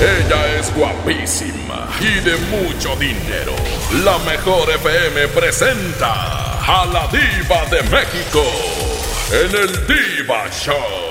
[0.00, 3.52] Ella es guapísima y de mucho dinero.
[4.02, 8.42] La mejor FM presenta a la diva de México
[9.30, 11.10] en el Diva Show.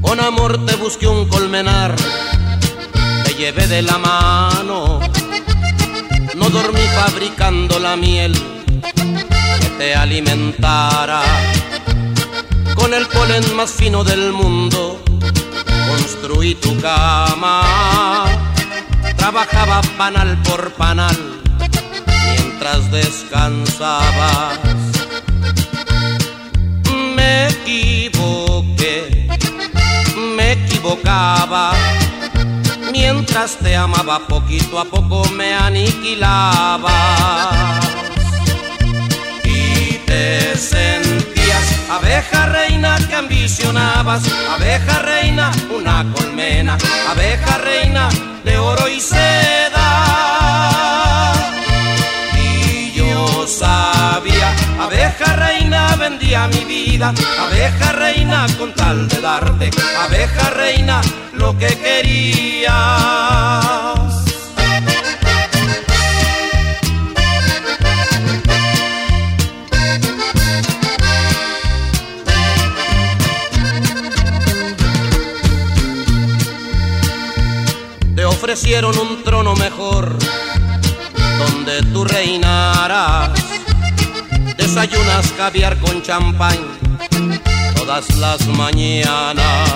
[0.00, 1.94] Con amor te busqué un colmenar,
[3.36, 5.00] llevé de la mano.
[6.34, 8.32] No dormí fabricando la miel
[9.60, 11.22] que te alimentara.
[12.74, 15.02] Con el polen más fino del mundo
[15.88, 18.24] construí tu cama.
[19.16, 21.16] Trabajaba panal por panal
[22.26, 24.58] mientras descansabas.
[27.16, 29.14] Me equivoqué
[30.36, 31.72] me equivocaba.
[32.94, 36.92] Mientras te amaba poquito a poco me aniquilaba.
[39.42, 46.78] Y te sentías abeja reina que ambicionabas, abeja reina, una colmena,
[47.10, 48.08] abeja reina
[48.44, 49.88] de oro y seda.
[52.38, 55.53] Y yo sabía, abeja reina
[55.96, 61.00] vendía mi vida, abeja reina con tal de darte, abeja reina
[61.32, 62.74] lo que querías.
[78.14, 80.16] Te ofrecieron un trono mejor
[81.38, 83.53] donde tú reinarás.
[84.74, 86.58] Desayunas caviar con champán
[87.76, 89.70] todas las mañanas.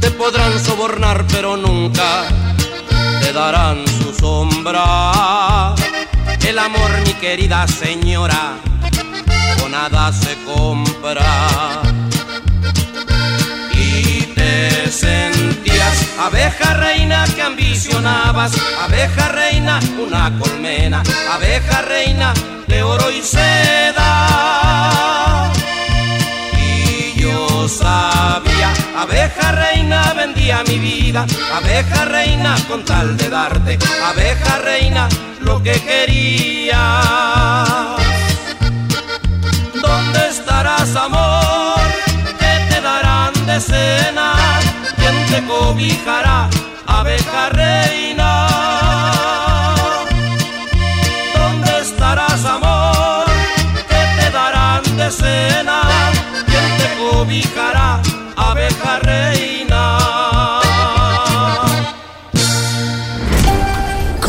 [0.00, 2.26] Te podrán sobornar pero nunca
[3.20, 5.76] te darán su sombra.
[6.44, 8.56] El amor, mi querida señora,
[9.60, 11.80] con nada se compra.
[13.72, 14.90] Y te
[16.18, 22.32] abeja reina que ambicionabas, abeja reina, una colmena, abeja reina
[22.66, 24.02] de oro y seda.
[26.58, 34.58] Y yo sabía, abeja reina vendía mi vida, abeja reina con tal de darte, abeja
[34.58, 35.08] reina
[35.40, 36.76] lo que querías.
[39.74, 41.80] ¿Dónde estarás, amor?
[42.38, 44.35] ¿Qué te darán de?
[45.28, 46.48] ¿Quién te cobijará,
[46.86, 48.46] abeja reina?
[51.34, 53.26] ¿Dónde estarás, amor?
[53.88, 55.80] ¿Qué te darán de cena?
[56.46, 58.00] ¿Quién te cobijará,
[58.36, 59.35] abeja reina?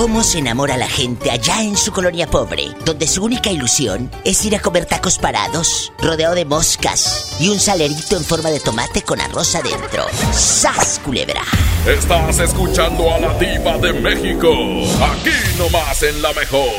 [0.07, 4.45] ¿Cómo se enamora la gente allá en su colonia pobre, donde su única ilusión es
[4.45, 9.01] ir a comer tacos parados, rodeado de moscas y un salerito en forma de tomate
[9.01, 10.05] con arroz adentro?
[10.31, 11.41] ¡Sas, culebra!
[11.85, 14.49] Estás escuchando a la diva de México,
[15.03, 16.71] aquí nomás en la mejor.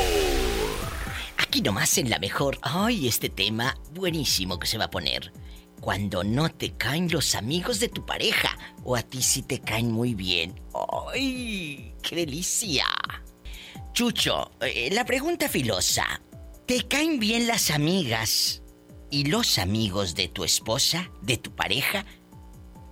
[1.37, 2.59] Aquí nomás en la mejor.
[2.63, 5.33] Ay, este tema buenísimo que se va a poner.
[5.81, 9.93] Cuando no te caen los amigos de tu pareja o a ti sí te caen
[9.93, 10.55] muy bien.
[11.13, 11.95] ¡Ay!
[12.03, 12.85] ¡Qué delicia!
[13.93, 16.21] Chucho, eh, la pregunta filosa.
[16.67, 18.63] ¿Te caen bien las amigas
[19.11, 22.05] y los amigos de tu esposa, de tu pareja?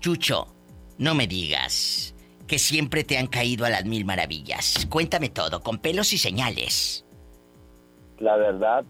[0.00, 0.54] Chucho,
[0.98, 2.14] no me digas
[2.46, 4.86] que siempre te han caído a las mil maravillas.
[4.88, 7.04] Cuéntame todo, con pelos y señales.
[8.18, 8.84] La verdad,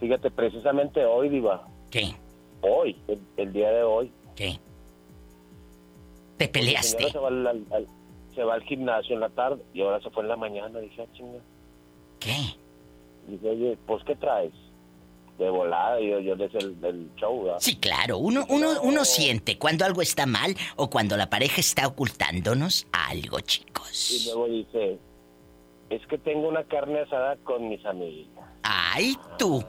[0.00, 1.68] fíjate, precisamente hoy, Diva.
[1.90, 2.16] ¿Qué?
[2.62, 4.10] Hoy, el, el día de hoy.
[4.36, 4.58] ¿Qué?
[6.38, 7.10] ¿Te peleaste?
[7.10, 7.86] Se va, al, al- al-
[8.34, 10.78] se va al gimnasio en la tarde y ahora se fue en la mañana.
[10.80, 11.38] Dije, ah, chinga.
[12.18, 12.36] ¿Qué?
[13.28, 14.52] Dije, oye, pues, ¿qué traes?
[15.38, 17.58] De volada, yo, yo desde el del show, ¿verdad?
[17.60, 21.86] Sí, claro, uno, uno, uno siente cuando algo está mal o cuando la pareja está
[21.86, 24.22] ocultándonos algo, Y chicos.
[24.26, 24.98] luego dice,
[25.90, 28.44] es que tengo una carne asada con mis amigas.
[28.62, 29.64] ¡Ay, tú!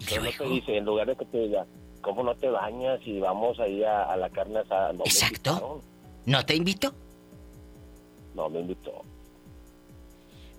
[0.00, 1.66] Y Pero no te dice, en lugar de que te diga,
[2.00, 4.92] ¿cómo no te bañas y vamos ahí a, a la carne asada?
[4.92, 5.82] No Exacto.
[6.26, 6.94] ¿no te invito?
[8.34, 9.02] No me invitó.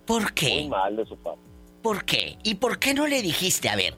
[0.06, 0.68] ¿Por Muy qué?
[0.68, 1.40] mal de su parte.
[1.82, 2.38] ¿Por qué?
[2.44, 3.96] ¿Y por qué no le dijiste, a ver,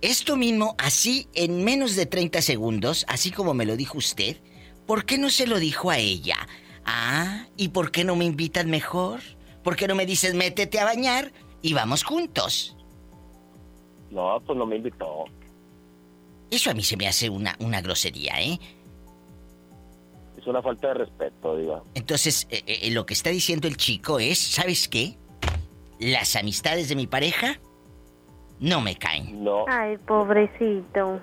[0.00, 4.38] esto mismo, así en menos de 30 segundos, así como me lo dijo usted,
[4.86, 6.36] ¿por qué no se lo dijo a ella?
[6.84, 9.20] Ah, ¿y por qué no me invitan mejor?
[9.62, 12.76] ¿Por qué no me dices métete a bañar y vamos juntos?
[14.10, 15.24] No, pues no me invitó.
[16.50, 18.58] Eso a mí se me hace una, una grosería, ¿eh?
[20.36, 21.82] Es una falta de respeto, diga.
[21.94, 25.16] Entonces, eh, eh, lo que está diciendo el chico es, ¿sabes qué?
[25.98, 27.60] Las amistades de mi pareja
[28.58, 29.44] no me caen.
[29.44, 29.64] No.
[29.68, 31.20] Ay, pobrecito.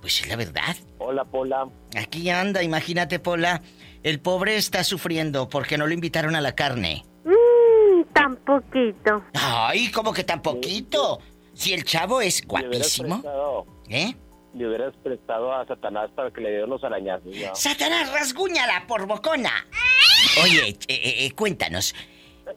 [0.00, 0.76] Pues es la verdad.
[0.98, 1.68] Hola, Pola.
[1.96, 3.62] Aquí anda, imagínate, Pola.
[4.02, 7.04] El pobre está sufriendo porque no lo invitaron a la carne.
[7.24, 9.22] Mmm, tan poquito.
[9.34, 11.20] Ay, ¿cómo que tan poquito?
[11.54, 13.20] Si el chavo es guapísimo.
[13.20, 14.14] prestado, ¿Eh?
[14.54, 17.34] le hubieras prestado a Satanás para que le diera unos arañazos.
[17.34, 17.54] ¿no?
[17.54, 19.66] Satanás, rasguñala por bocona.
[20.42, 21.94] Oye, eh, eh, eh, cuéntanos,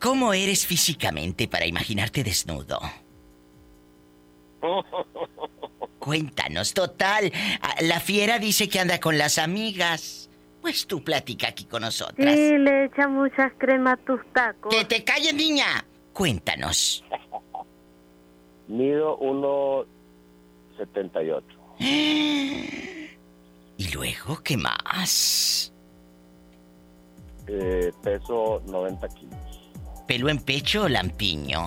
[0.02, 2.80] ¿cómo eres físicamente para imaginarte desnudo?
[6.00, 7.32] Cuéntanos, total.
[7.82, 10.30] La fiera dice que anda con las amigas.
[10.62, 12.34] Pues tú platica aquí con nosotras.
[12.36, 14.76] Sí, le echa muchas cremas a tus tacos.
[14.76, 15.86] ¡Que te calles, niña!
[16.14, 17.04] Cuéntanos.
[18.68, 21.44] Mido 1.78.
[23.78, 25.72] ¿Y luego qué más?
[27.48, 29.36] Eh, peso 90 kilos.
[30.08, 31.62] ¿Pelo en pecho o lampiño?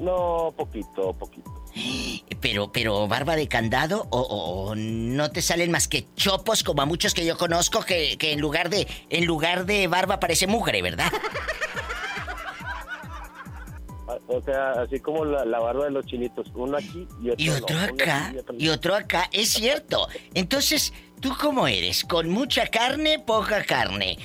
[0.00, 1.50] No, poquito, poquito.
[2.40, 6.82] Pero, pero, barba de candado o, o- o no te salen más que chopos como
[6.82, 10.46] a muchos que yo conozco que, que en lugar de en lugar de barba parece
[10.46, 11.10] mugre, ¿verdad?
[14.28, 16.50] O sea, así como la, la barba de los chinitos.
[16.54, 17.84] Uno aquí y otro, Y otro no.
[17.84, 20.08] Acá, aquí y otro y otro acá, es cierto.
[20.34, 22.04] Entonces, ¿tú cómo eres?
[22.04, 24.18] ¿Con mucha carne, poca carne?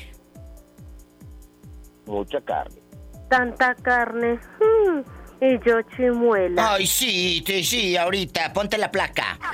[2.08, 2.82] Mucha carne.
[3.30, 4.40] Tanta carne.
[4.60, 6.74] Mm, y yo chimuela.
[6.74, 9.40] Ay, sí, sí, sí, ahorita, ponte la placa.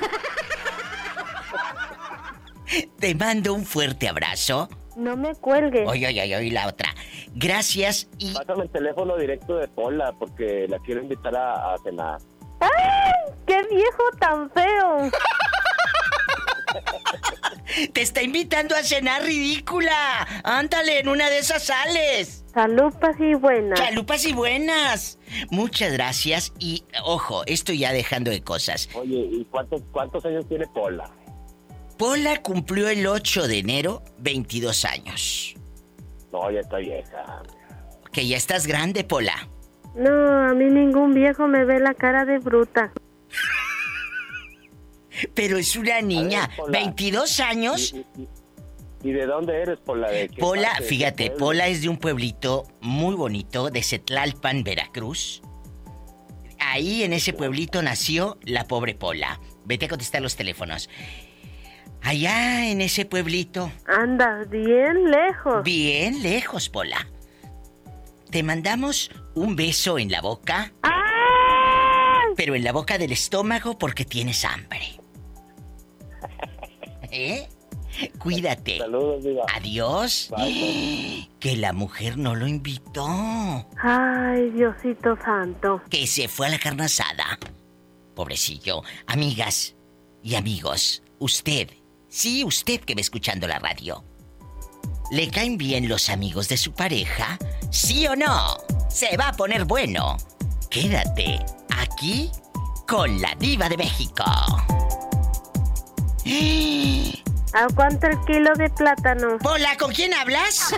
[2.98, 4.68] Te mando un fuerte abrazo.
[4.98, 5.88] No me cuelgues.
[5.88, 6.92] Oye, oye, oye, oye, la otra.
[7.34, 12.18] Gracias y Pásame el teléfono directo de Pola porque la quiero invitar a, a cenar.
[12.58, 13.32] ¡Ay!
[13.46, 15.08] ¡Qué viejo tan feo!
[17.92, 20.26] te está invitando a cenar ridícula.
[20.42, 22.44] Ándale, en una de esas sales.
[22.52, 23.78] Salupas y buenas.
[23.78, 25.20] Chalupas y buenas.
[25.50, 28.88] Muchas gracias y ojo, esto ya dejando de cosas.
[28.94, 31.08] Oye, ¿y cuántos, cuántos años tiene Pola?
[31.98, 35.54] Pola cumplió el 8 de enero 22 años.
[36.32, 37.42] No, ya está vieja.
[38.12, 39.48] Que ya estás grande, Pola.
[39.94, 40.10] No,
[40.48, 42.92] a mí ningún viejo me ve la cara de bruta.
[45.34, 46.78] Pero es una niña, ver, Pola.
[46.78, 47.92] 22 años.
[47.92, 48.28] ¿Y, y-
[49.00, 50.10] y de dónde eres, Pola?
[50.10, 51.30] ¿De qué Pola, fíjate?
[51.30, 55.40] Pola es de un pueblito muy bonito de Cetlalpan, Veracruz.
[56.60, 59.40] Ahí en ese pueblito nació la pobre Pola.
[59.64, 60.90] Vete a contestar los teléfonos.
[62.02, 65.62] Allá en ese pueblito, Andas bien lejos.
[65.64, 67.06] bien lejos, Pola.
[68.30, 72.32] Te mandamos un beso en la boca, ¡Ay!
[72.36, 75.00] pero en la boca del estómago porque tienes hambre.
[77.10, 77.48] ¿Eh?
[78.18, 78.78] Cuídate.
[78.78, 79.44] Saludos, Diva.
[79.54, 80.30] Adiós.
[81.40, 83.06] Que la mujer no lo invitó.
[83.80, 85.80] Ay, Diosito santo.
[85.88, 87.38] Que se fue a la carne asada.
[88.16, 88.82] Pobrecillo.
[89.06, 89.76] Amigas
[90.24, 91.70] y amigos, usted,
[92.18, 94.04] sí, usted que me escuchando la radio.
[95.12, 97.38] ¿Le caen bien los amigos de su pareja?
[97.70, 98.58] ¿Sí o no?
[98.90, 100.16] Se va a poner bueno.
[100.68, 101.38] Quédate
[101.76, 102.30] aquí
[102.88, 104.24] con la diva de México.
[107.54, 109.38] ¿A cuánto el kilo de plátano?
[109.44, 110.74] Hola, ¿con quién hablas?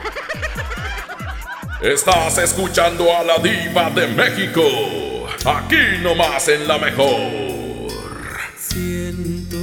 [1.83, 4.63] Estás escuchando a la diva de México.
[5.47, 7.50] Aquí nomás en la mejor.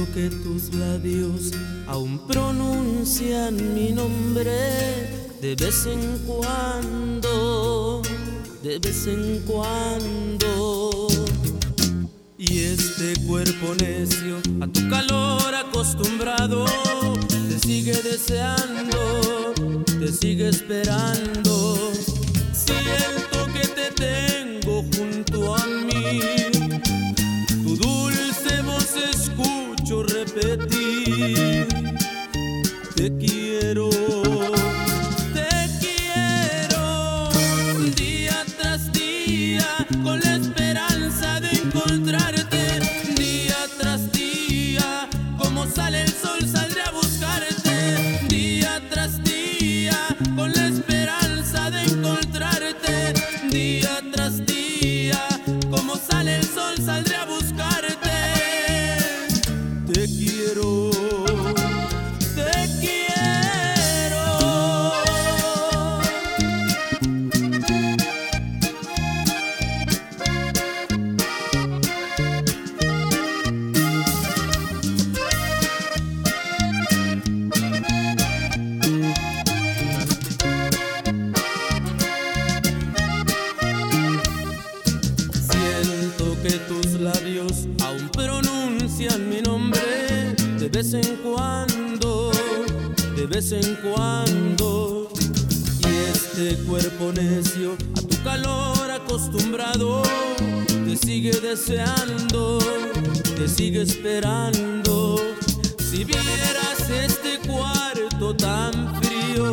[0.06, 1.50] Que tus labios
[1.88, 4.52] aún pronuncian mi nombre
[5.42, 8.00] de vez en cuando,
[8.62, 11.08] de vez en cuando.
[12.38, 16.64] Y este cuerpo necio a tu calor acostumbrado
[17.28, 19.52] te sigue deseando,
[19.98, 21.92] te sigue esperando.
[22.52, 26.20] Siento que te tengo junto a mí.
[27.64, 28.27] Tu dulce
[30.42, 30.77] repetir.
[93.38, 95.08] Vez en cuando.
[95.80, 100.02] Y este cuerpo necio a tu calor acostumbrado
[100.66, 102.58] te sigue deseando,
[103.36, 105.20] te sigue esperando.
[105.78, 109.50] Si vieras este cuarto tan frío,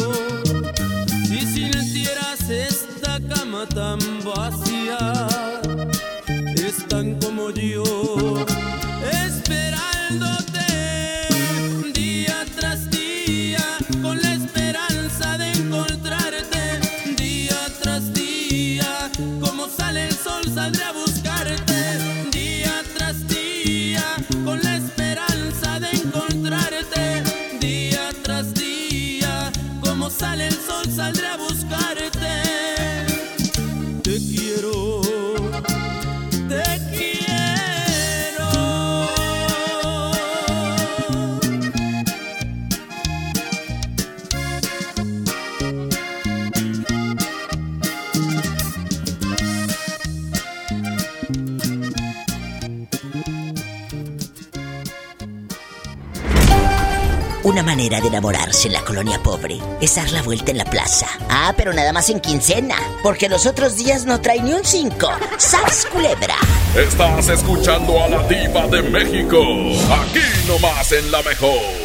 [1.27, 5.27] si sintieras esta cama tan vacía,
[6.56, 7.84] están como yo,
[9.27, 10.45] esperándote
[30.17, 31.55] sale el sol, saldré a buscarte.
[57.75, 61.08] Manera de enamorarse en la colonia pobre es dar la vuelta en la plaza.
[61.29, 65.10] Ah, pero nada más en quincena, porque los otros días no trae ni un cinco.
[65.38, 66.38] ¡Sas, culebra!
[66.74, 69.41] Estás escuchando a la diva de México.
[69.91, 71.85] Aquí nomás en la mejor.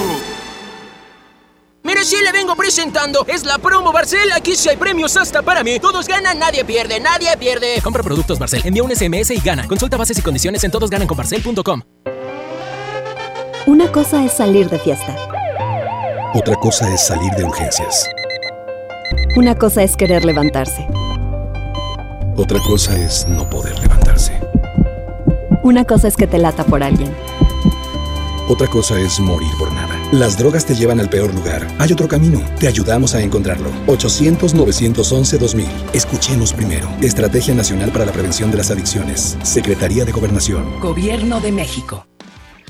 [1.83, 3.25] Mire, sí le vengo presentando.
[3.27, 4.31] Es la promo Barcel.
[4.33, 5.79] Aquí sí hay premios hasta para mí.
[5.79, 7.81] Todos ganan, nadie pierde, nadie pierde.
[7.81, 9.67] Compra productos Barcel, envía un SMS y gana.
[9.67, 11.81] Consulta bases y condiciones en todosgananconbarcel.com.
[13.67, 15.15] Una cosa es salir de fiesta.
[16.33, 18.09] Otra cosa es salir de urgencias.
[19.35, 20.87] Una cosa es querer levantarse.
[22.37, 24.39] Otra cosa es no poder levantarse.
[25.63, 27.13] Una cosa es que te lata por alguien.
[28.47, 29.90] Otra cosa es morir por nada.
[30.11, 31.65] Las drogas te llevan al peor lugar.
[31.79, 32.41] Hay otro camino.
[32.59, 33.71] Te ayudamos a encontrarlo.
[33.87, 35.65] 800-911-2000.
[35.93, 36.89] Escuchemos primero.
[37.01, 39.37] Estrategia Nacional para la Prevención de las Adicciones.
[39.41, 40.81] Secretaría de Gobernación.
[40.81, 42.05] Gobierno de México.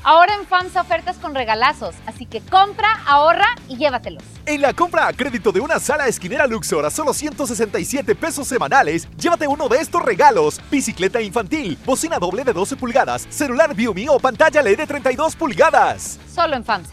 [0.04, 4.22] Ahora en FAMSA ofertas con regalazos, así que compra, ahorra y llévatelos.
[4.46, 9.08] En la compra a crédito de una sala esquinera Luxor a solo 167 pesos semanales,
[9.16, 14.18] llévate uno de estos regalos: bicicleta infantil, bocina doble de 12 pulgadas, celular Viumi o
[14.18, 16.18] pantalla LED de 32 pulgadas.
[16.32, 16.92] Solo en FAMSA.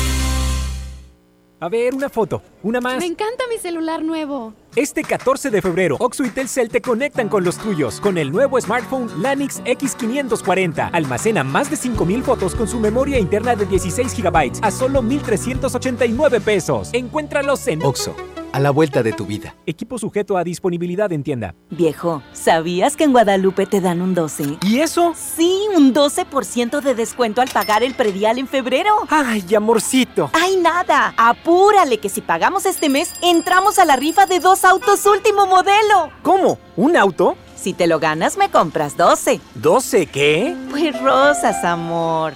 [1.61, 2.41] A ver, una foto.
[2.63, 2.97] Una más.
[2.97, 4.53] Me encanta mi celular nuevo.
[4.77, 8.59] Este 14 de febrero, Oxo y Telcel te conectan con los tuyos con el nuevo
[8.61, 10.91] smartphone Lanix X540.
[10.93, 16.39] Almacena más de 5000 fotos con su memoria interna de 16 GB a solo 1389
[16.39, 16.89] pesos.
[16.93, 18.15] Encuéntralos en Oxo,
[18.53, 19.55] a la vuelta de tu vida.
[19.65, 21.53] Equipo sujeto a disponibilidad en tienda.
[21.69, 24.57] Viejo, ¿sabías que en Guadalupe te dan un 12?
[24.61, 25.13] ¿Y eso?
[25.17, 28.95] Sí, un 12% de descuento al pagar el predial en febrero.
[29.09, 30.29] Ay, amorcito.
[30.31, 31.13] Ay, nada.
[31.17, 36.09] Apúrale que si pagamos este mes, entramos a la rifa de autos último modelo.
[36.23, 36.57] ¿Cómo?
[36.75, 37.37] ¿Un auto?
[37.55, 39.39] Si te lo ganas, me compras 12.
[39.61, 40.57] ¿12 qué?
[40.69, 42.33] Pues rosas, amor.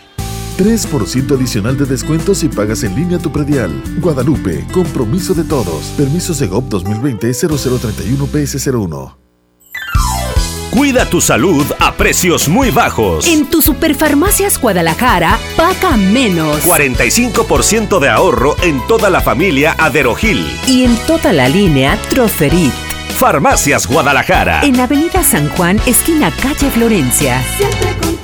[0.57, 3.71] 3% adicional de descuento si pagas en línea tu predial.
[3.99, 5.87] Guadalupe, compromiso de todos.
[5.97, 9.24] Permiso Segov 2020-0031-PS01.
[10.75, 13.27] Cuida tu salud a precios muy bajos.
[13.27, 16.65] En tu Superfarmacias Guadalajara, paga menos.
[16.65, 20.45] 45% de ahorro en toda la familia Aderogil.
[20.67, 22.73] Y en toda la línea Troferit.
[23.15, 24.65] Farmacias Guadalajara.
[24.65, 27.41] En Avenida San Juan, esquina calle Florencia.
[27.57, 28.14] Siempre contigo.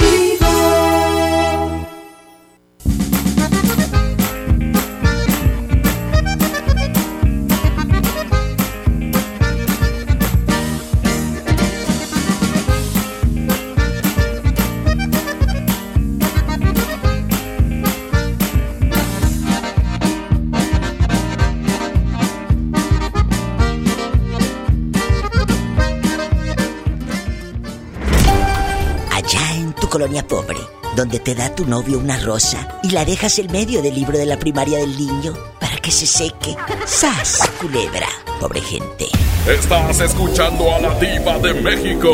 [31.01, 34.27] Donde te da tu novio una rosa y la dejas en medio del libro de
[34.27, 36.55] la primaria del niño para que se seque.
[36.85, 38.07] ¡Sas, culebra!
[38.39, 39.07] Pobre gente.
[39.47, 42.11] Estás escuchando a la diva de México.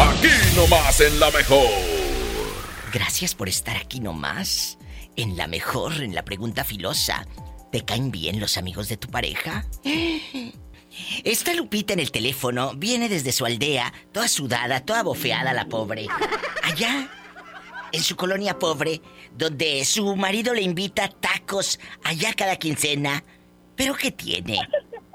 [0.00, 1.66] Aquí nomás en la mejor.
[2.92, 4.78] Gracias por estar aquí nomás.
[5.16, 7.26] En la mejor, en la pregunta filosa.
[7.72, 9.66] ¿Te caen bien los amigos de tu pareja?
[11.24, 16.06] Esta Lupita en el teléfono viene desde su aldea, toda sudada, toda bofeada la pobre.
[16.62, 17.10] Allá,
[17.92, 19.00] en su colonia pobre,
[19.36, 23.24] donde su marido le invita tacos allá cada quincena.
[23.76, 24.60] ¿Pero qué tiene?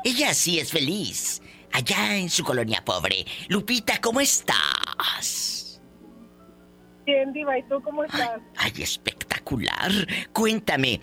[0.04, 1.42] Ella sí es feliz.
[1.72, 3.26] Allá en su colonia pobre.
[3.48, 5.82] Lupita, ¿cómo estás?
[7.06, 8.40] Bien, Diva, ¿y tú cómo estás?
[8.56, 9.92] Ay, espectacular.
[10.32, 11.02] Cuéntame,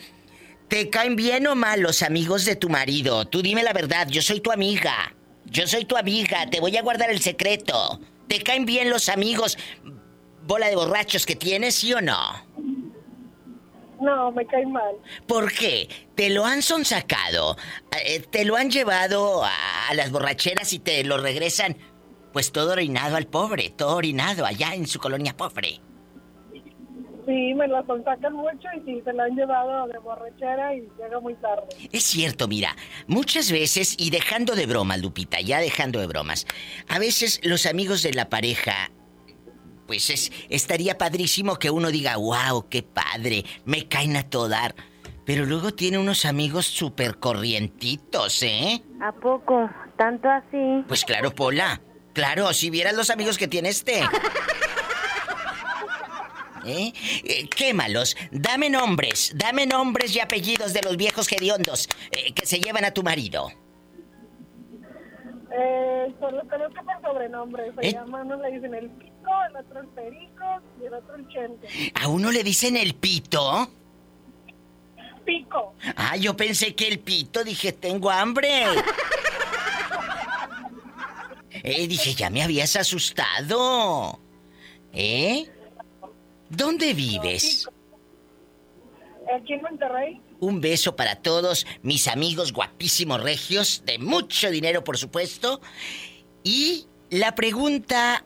[0.68, 3.26] ¿te caen bien o mal los amigos de tu marido?
[3.26, 5.14] Tú dime la verdad, yo soy tu amiga.
[5.44, 8.00] Yo soy tu amiga, te voy a guardar el secreto.
[8.28, 9.58] ¿Te caen bien los amigos
[10.46, 12.16] bola de borrachos que tienes, sí o no?
[14.00, 14.94] No, me cae mal.
[15.26, 15.88] ¿Por qué?
[16.14, 17.56] Te lo han sonsacado,
[18.04, 19.50] eh, te lo han llevado a,
[19.94, 21.76] las borracheras y te lo regresan,
[22.32, 25.80] pues todo orinado al pobre, todo orinado allá en su colonia pobre.
[27.26, 31.20] Sí, me la sacan mucho y sí, se la han llevado de borrachera y llega
[31.20, 31.66] muy tarde.
[31.92, 32.74] Es cierto, mira,
[33.06, 36.46] muchas veces, y dejando de broma, Lupita, ya dejando de bromas,
[36.88, 38.90] a veces los amigos de la pareja,
[39.90, 44.76] pues es, estaría padrísimo que uno diga, wow, qué padre, me caen a todo dar.
[45.26, 48.84] Pero luego tiene unos amigos súper corrientitos, ¿eh?
[49.02, 49.68] ¿A poco?
[49.98, 50.84] ¿Tanto así?
[50.86, 51.80] Pues claro, Pola.
[52.12, 54.02] Claro, si vieras los amigos que tiene este.
[56.64, 56.92] ¿Eh?
[57.24, 58.16] Eh, quémalos.
[58.30, 59.32] Dame nombres.
[59.34, 63.48] Dame nombres y apellidos de los viejos hediondos eh, que se llevan a tu marido.
[65.52, 67.72] Eh, solo creo que por sobrenombre.
[67.80, 67.92] Se ¿Eh?
[67.92, 69.09] llama, le dicen el
[69.48, 70.44] el otro el perico
[70.80, 71.92] y el otro el chente.
[72.00, 73.70] ¿A uno le dicen el pito?
[75.24, 75.74] Pico.
[75.96, 77.44] Ah, yo pensé que el pito.
[77.44, 78.64] Dije, tengo hambre.
[81.62, 84.18] Eh, dije, ya me habías asustado.
[84.94, 85.46] ¿Eh?
[86.48, 87.68] ¿Dónde vives?
[89.36, 90.20] Aquí en Monterrey.
[90.40, 95.60] Un beso para todos mis amigos guapísimos regios, de mucho dinero por supuesto.
[96.42, 98.24] Y la pregunta,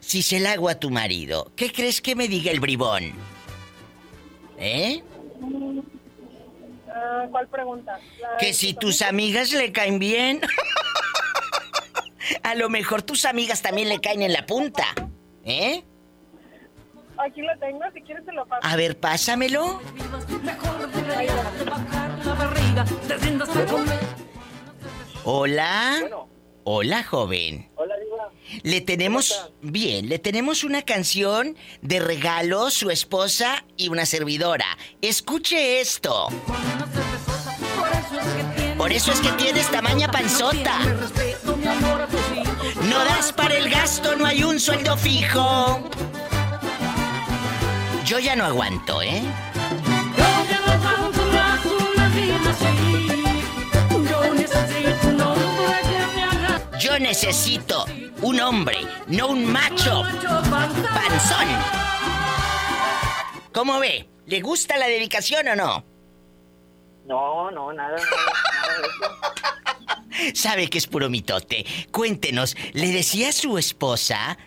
[0.00, 3.12] si se la hago a tu marido, ¿qué crees que me diga el bribón?
[4.58, 5.02] ¿Eh?
[6.88, 7.98] Ah, ¿Cuál pregunta?
[8.38, 10.40] Que si tus amigas le caen bien.
[12.42, 14.84] a lo mejor tus amigas también le caen en la punta.
[15.44, 15.84] ¿Eh?
[17.16, 18.66] Aquí lo tengo, si quieres se lo paso.
[18.66, 19.80] A ver, pásamelo.
[25.24, 26.26] Hola.
[26.64, 27.69] Hola, joven.
[28.62, 34.66] Le tenemos, bien, le tenemos una canción de regalo, su esposa y una servidora.
[35.02, 36.28] Escuche esto.
[38.76, 40.78] Por eso es que tienes tamaña panzota.
[42.82, 45.88] No das para el gasto, no hay un sueldo fijo.
[48.04, 49.22] Yo ya no aguanto, ¿eh?
[56.80, 57.84] Yo necesito
[58.22, 58.78] un hombre,
[59.08, 60.02] no un macho
[60.50, 61.48] panzón.
[63.52, 64.08] ¿Cómo ve?
[64.26, 65.84] ¿Le gusta la dedicación o no?
[67.06, 68.06] No, no, nada, nada,
[68.52, 70.34] nada de eso.
[70.40, 71.64] Sabe que es puro mitote.
[71.90, 74.38] Cuéntenos, ¿le decía a su esposa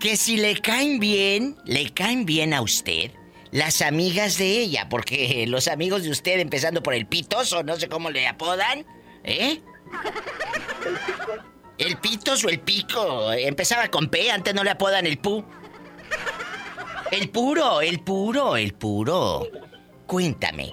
[0.00, 3.12] que si le caen bien, le caen bien a usted?
[3.52, 7.76] Las amigas de ella, porque los amigos de usted, empezando por el pitos o no
[7.76, 8.84] sé cómo le apodan,
[9.22, 9.60] ¿eh?
[11.78, 13.32] El pitos o el pico.
[13.32, 15.44] Empezaba con P, antes no le apodan el pu.
[17.10, 19.46] El puro, el puro, el puro.
[20.06, 20.70] Cuéntame,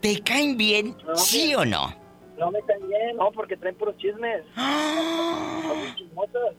[0.00, 1.94] ¿te caen bien, sí o no?
[2.38, 4.42] No me caen bien, no, porque traen puros chismes.
[5.96, 6.54] Chismosos.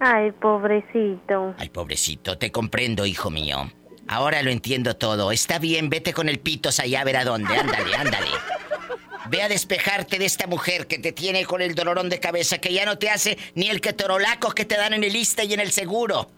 [0.00, 1.54] Ay, pobrecito.
[1.58, 3.70] Ay, pobrecito, te comprendo, hijo mío.
[4.08, 5.30] Ahora lo entiendo todo.
[5.32, 7.54] Está bien, vete con el pitos allá a ver a dónde.
[7.56, 8.26] Ándale, ándale.
[9.28, 12.72] Ve a despejarte de esta mujer que te tiene con el dolorón de cabeza que
[12.72, 15.60] ya no te hace ni el ketorolaco que te dan en el lista y en
[15.60, 16.30] el seguro.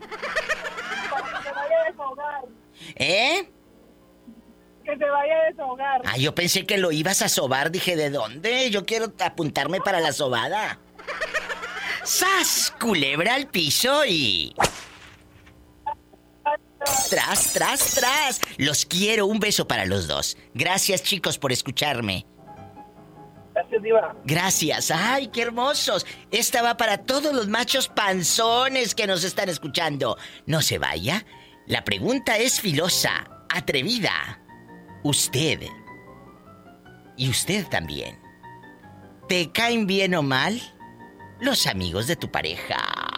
[0.00, 2.44] Que se vaya a desahogar.
[2.96, 3.50] ¿Eh?
[4.84, 6.02] Que se vaya a desahogar.
[6.04, 7.70] Ah, yo pensé que lo ibas a sobar.
[7.70, 8.70] Dije, ¿de dónde?
[8.70, 10.78] Yo quiero apuntarme para la sobada.
[12.04, 12.72] ¡Sas!
[12.80, 14.54] Culebra al piso y...
[17.10, 18.40] Tras, tras, tras.
[18.56, 19.26] Los quiero.
[19.26, 20.36] Un beso para los dos.
[20.54, 22.26] Gracias, chicos, por escucharme.
[23.54, 24.16] Gracias, Diva.
[24.24, 24.90] Gracias.
[24.90, 26.06] ¡Ay, qué hermosos!
[26.30, 30.16] Esta va para todos los machos panzones que nos están escuchando.
[30.46, 31.24] No se vaya.
[31.66, 34.40] La pregunta es filosa, atrevida.
[35.02, 35.62] Usted.
[37.16, 38.20] Y usted también.
[39.28, 40.60] ¿Te caen bien o mal
[41.40, 43.17] los amigos de tu pareja?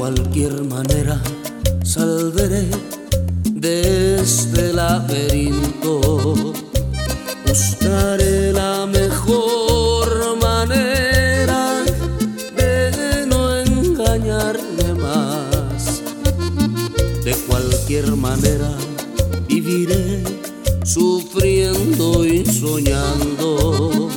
[0.00, 1.20] cualquier manera
[1.84, 2.70] saldré
[3.44, 6.54] de este laberinto.
[7.46, 11.84] Buscaré la mejor manera
[12.56, 16.00] de no engañarme más.
[17.46, 18.72] cualquier manera
[19.48, 20.24] viviré
[20.82, 24.08] sufriendo y soñando.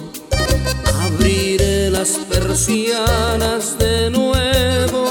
[1.03, 5.02] Abriré las persianas de nuevo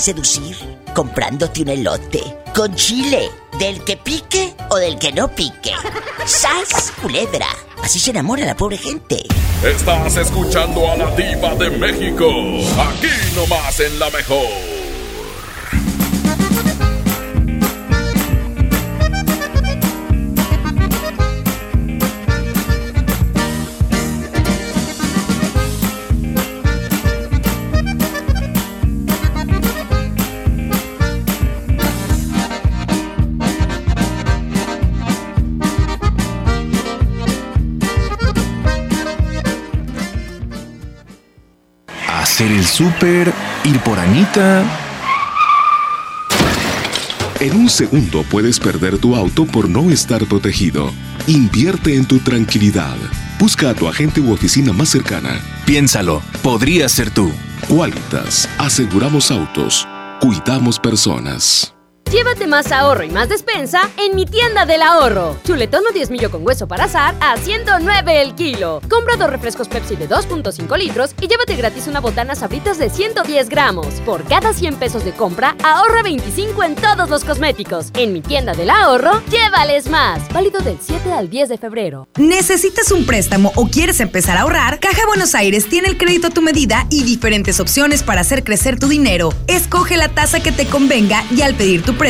[0.00, 0.56] seducir,
[0.94, 2.22] comprándote un elote
[2.54, 5.72] con chile, del que pique o del que no pique.
[6.24, 7.48] ¡Sas, culebra!
[7.82, 9.24] Así se enamora la pobre gente.
[9.62, 12.26] Estás escuchando a la diva de México.
[12.78, 14.73] Aquí nomás en la mejor.
[42.74, 43.32] Súper,
[43.64, 44.64] ir por Anita.
[47.38, 50.90] En un segundo puedes perder tu auto por no estar protegido.
[51.28, 52.96] Invierte en tu tranquilidad.
[53.38, 55.40] Busca a tu agente u oficina más cercana.
[55.64, 57.30] Piénsalo, podría ser tú.
[57.68, 59.86] Qualitas, aseguramos autos,
[60.20, 61.73] cuidamos personas.
[62.14, 65.36] Llévate más ahorro y más despensa en mi tienda del ahorro.
[65.44, 68.80] Chuletón o 10 millo con hueso para azar a 109 el kilo.
[68.88, 73.48] Compra dos refrescos Pepsi de 2.5 litros y llévate gratis una botana sabritas de 110
[73.48, 73.88] gramos.
[74.06, 77.88] Por cada 100 pesos de compra, ahorra 25 en todos los cosméticos.
[77.94, 80.20] En mi tienda del ahorro, llévales más.
[80.32, 82.06] Válido del 7 al 10 de febrero.
[82.16, 84.78] ¿Necesitas un préstamo o quieres empezar a ahorrar?
[84.78, 88.78] Caja Buenos Aires tiene el crédito a tu medida y diferentes opciones para hacer crecer
[88.78, 89.34] tu dinero.
[89.48, 92.03] Escoge la tasa que te convenga y al pedir tu préstamo,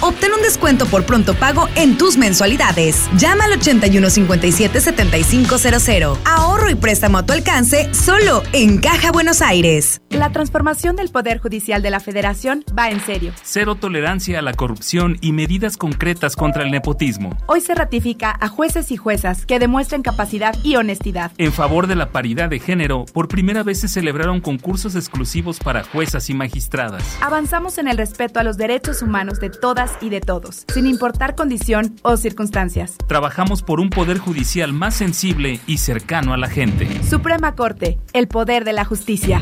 [0.00, 3.10] obtén un descuento por pronto pago en tus mensualidades.
[3.18, 6.16] Llama al 8157-7500.
[6.24, 10.00] Ahorro y préstamo a tu alcance solo en Caja Buenos Aires.
[10.08, 13.34] La transformación del Poder Judicial de la Federación va en serio.
[13.42, 17.36] Cero tolerancia a la corrupción y medidas concretas contra el nepotismo.
[17.46, 21.32] Hoy se ratifica a jueces y juezas que demuestren capacidad y honestidad.
[21.36, 25.84] En favor de la paridad de género, por primera vez se celebraron concursos exclusivos para
[25.84, 27.02] juezas y magistradas.
[27.20, 31.34] Avanzamos en el respeto a los derechos humanos de todas y de todos, sin importar
[31.34, 32.96] condición o circunstancias.
[33.06, 37.02] Trabajamos por un poder judicial más sensible y cercano a la gente.
[37.02, 39.40] Suprema Corte, el poder de la justicia.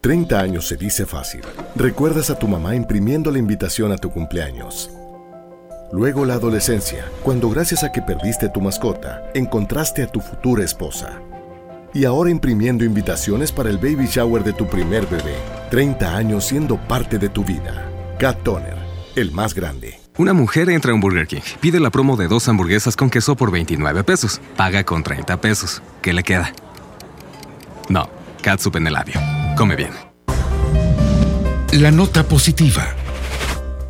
[0.00, 1.40] 30 años se dice fácil.
[1.74, 4.90] Recuerdas a tu mamá imprimiendo la invitación a tu cumpleaños.
[5.90, 11.20] Luego la adolescencia, cuando gracias a que perdiste tu mascota, encontraste a tu futura esposa.
[11.94, 15.34] Y ahora imprimiendo invitaciones para el baby shower de tu primer bebé.
[15.70, 17.90] 30 años siendo parte de tu vida.
[18.18, 18.76] Cat Toner,
[19.20, 20.00] el más grande.
[20.16, 23.36] Una mujer entra a un Burger King, pide la promo de dos hamburguesas con queso
[23.36, 25.82] por 29 pesos, paga con 30 pesos.
[26.02, 26.52] ¿Qué le queda?
[27.88, 28.08] No,
[28.42, 29.20] catsup en el labio.
[29.56, 29.90] Come bien.
[31.72, 32.94] La nota positiva.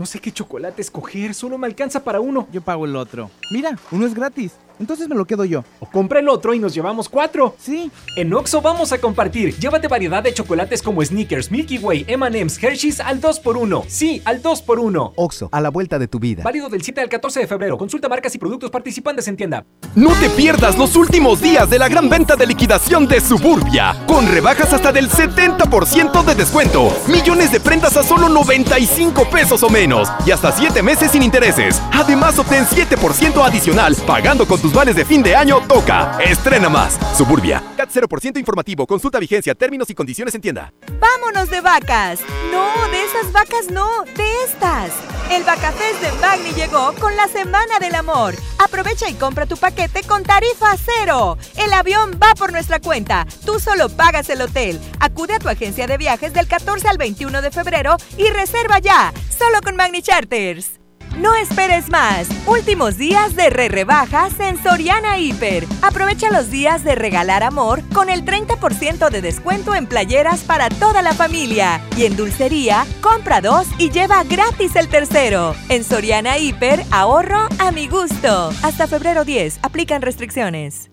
[0.00, 2.48] No sé qué chocolate escoger, solo me alcanza para uno.
[2.50, 3.30] Yo pago el otro.
[3.52, 4.54] Mira, uno es gratis.
[4.80, 5.62] Entonces me lo quedo yo.
[5.78, 7.54] O compra el otro y nos llevamos cuatro.
[7.60, 7.90] Sí.
[8.16, 9.54] En Oxo vamos a compartir.
[9.58, 13.84] Llévate variedad de chocolates como Snickers, Milky Way, M&M's, Hershey's al 2x1.
[13.88, 15.12] Sí, al 2x1.
[15.16, 16.42] Oxo, a la vuelta de tu vida.
[16.42, 17.76] Válido del 7 al 14 de febrero.
[17.76, 19.66] Consulta marcas y productos participantes en tienda.
[19.94, 23.94] No te pierdas los últimos días de la gran venta de liquidación de Suburbia.
[24.06, 26.88] Con rebajas hasta del 70% de descuento.
[27.06, 30.08] Millones de prendas a solo 95 pesos o menos.
[30.24, 31.82] Y hasta 7 meses sin intereses.
[31.92, 36.18] Además, obtén 7% adicional pagando con tus de fin de año toca.
[36.20, 36.98] Estrena más.
[37.16, 37.62] Suburbia.
[37.76, 38.86] CAT 0% informativo.
[38.86, 40.72] Consulta vigencia, términos y condiciones en tienda.
[41.00, 42.20] ¡Vámonos de vacas!
[42.52, 44.92] No, de esas vacas no, de estas.
[45.30, 48.34] El Vacafest de Magni llegó con la Semana del Amor.
[48.58, 51.36] Aprovecha y compra tu paquete con tarifa cero.
[51.56, 53.26] El avión va por nuestra cuenta.
[53.44, 54.80] Tú solo pagas el hotel.
[54.98, 59.12] Acude a tu agencia de viajes del 14 al 21 de febrero y reserva ya.
[59.36, 60.80] Solo con Magni Charters.
[61.18, 62.28] No esperes más.
[62.46, 65.66] Últimos días de re rebajas en Soriana Hiper.
[65.82, 71.02] Aprovecha los días de regalar amor con el 30% de descuento en playeras para toda
[71.02, 71.80] la familia.
[71.96, 75.54] Y en dulcería, compra dos y lleva gratis el tercero.
[75.68, 78.50] En Soriana Hiper, ahorro a mi gusto.
[78.62, 80.90] Hasta febrero 10, aplican restricciones.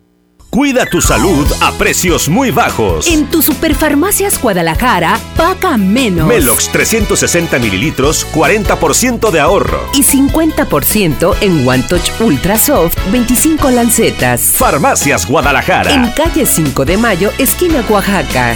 [0.49, 3.07] Cuida tu salud a precios muy bajos.
[3.07, 6.25] En tu Superfarmacias Guadalajara, paga menos.
[6.27, 9.79] Melox 360 mililitros, 40% de ahorro.
[9.93, 14.41] Y 50% en One Touch Ultra Soft, 25 lancetas.
[14.55, 15.93] Farmacias Guadalajara.
[15.93, 18.55] En calle 5 de Mayo, esquina Oaxaca.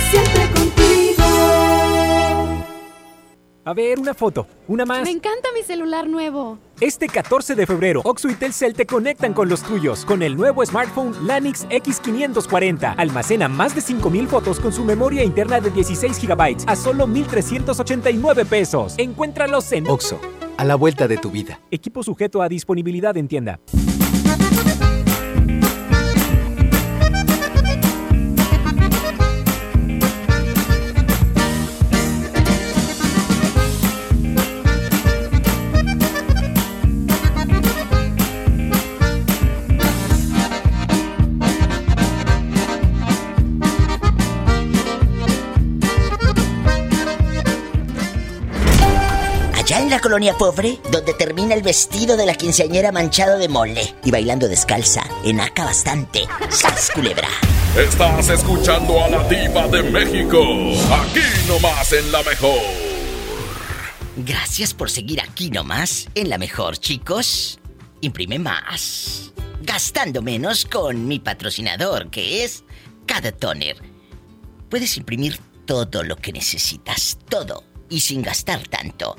[3.64, 5.04] A ver, una foto, una más.
[5.04, 6.58] Me encanta mi celular nuevo.
[6.82, 10.66] Este 14 de febrero, Oxo y Telcel te conectan con los tuyos con el nuevo
[10.66, 12.96] smartphone Lanix X540.
[12.98, 18.46] Almacena más de 5000 fotos con su memoria interna de 16 GB a solo 1389
[18.46, 18.96] pesos.
[18.98, 20.20] Encuéntralos en Oxo,
[20.58, 21.60] a la vuelta de tu vida.
[21.70, 23.60] Equipo sujeto a disponibilidad en tienda.
[50.02, 55.04] Colonia pobre, donde termina el vestido de la quinceañera manchado de mole y bailando descalza,
[55.24, 56.24] enaca bastante.
[56.50, 57.30] ¡Sas, culebra!
[57.78, 60.42] Estás escuchando a la diva de México.
[60.92, 62.60] Aquí nomás en la mejor.
[64.18, 67.60] Gracias por seguir aquí nomás en la mejor, chicos.
[68.02, 69.32] Imprime más.
[69.62, 72.64] Gastando menos con mi patrocinador, que es
[73.06, 73.78] Cada Toner.
[74.70, 79.16] Puedes imprimir todo lo que necesitas, todo, y sin gastar tanto.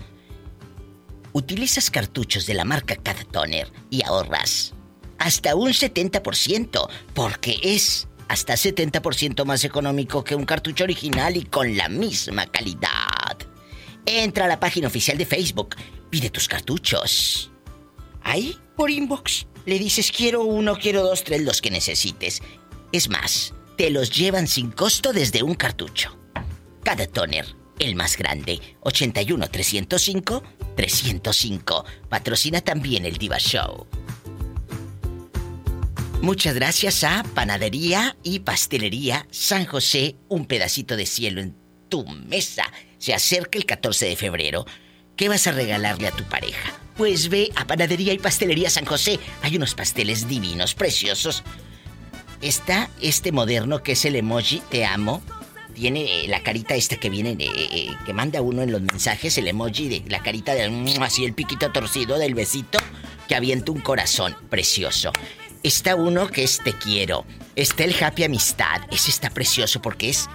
[1.32, 4.74] Utilizas cartuchos de la marca Cada Toner y ahorras
[5.22, 11.76] hasta un 70%, porque es hasta 70% más económico que un cartucho original y con
[11.76, 13.38] la misma calidad.
[14.04, 15.76] Entra a la página oficial de Facebook,
[16.10, 17.52] pide tus cartuchos.
[18.24, 22.42] Ahí, por inbox, le dices quiero uno, quiero dos, tres, los que necesites.
[22.90, 26.18] Es más, te los llevan sin costo desde un cartucho.
[26.82, 27.46] Cada toner,
[27.78, 30.42] el más grande, 81 305
[30.76, 31.84] 305.
[32.08, 33.86] Patrocina también el Diva Show.
[36.22, 41.56] Muchas gracias a Panadería y Pastelería San José, un pedacito de cielo en
[41.88, 42.64] tu mesa.
[42.98, 44.64] Se acerca el 14 de febrero.
[45.16, 46.72] ¿Qué vas a regalarle a tu pareja?
[46.96, 49.18] Pues ve a Panadería y Pastelería San José.
[49.42, 51.42] Hay unos pasteles divinos, preciosos.
[52.40, 55.22] Está este moderno que es el emoji Te amo.
[55.72, 59.36] Tiene eh, la carita esta que viene, eh, eh, que manda uno en los mensajes,
[59.38, 62.78] el emoji de la carita de mm, así el piquito torcido del besito
[63.28, 65.12] que avienta un corazón precioso.
[65.62, 67.24] Está uno que es te quiero.
[67.54, 68.82] Está el happy amistad.
[68.90, 70.28] Ese está precioso porque es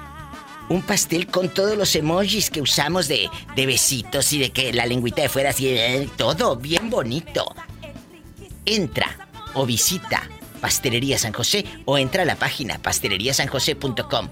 [0.70, 4.86] un pastel con todos los emojis que usamos de, de besitos y de que la
[4.86, 5.78] lengüita de fuera así,
[6.16, 7.54] todo bien bonito.
[8.66, 10.28] Entra o visita
[10.60, 14.30] Pastelería San José o entra a la página pasteleriasanjosé.com.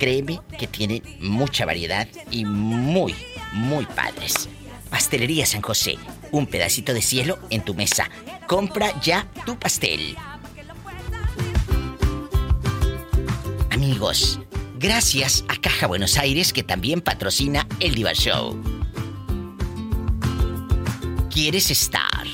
[0.00, 3.14] Créeme que tienen mucha variedad y muy,
[3.52, 4.48] muy padres.
[4.88, 5.98] Pastelería San José,
[6.32, 8.08] un pedacito de cielo en tu mesa.
[8.46, 10.16] Compra ya tu pastel.
[13.70, 14.40] Amigos,
[14.78, 18.58] gracias a Caja Buenos Aires que también patrocina el Diva Show.
[21.30, 22.26] ¿Quieres estar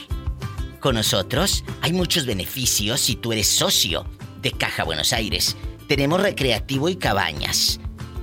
[0.78, 1.64] con nosotros?
[1.82, 4.06] Hay muchos beneficios si tú eres socio
[4.40, 5.56] de Caja Buenos Aires.
[5.88, 7.78] Tenemos recreativo y cabañas.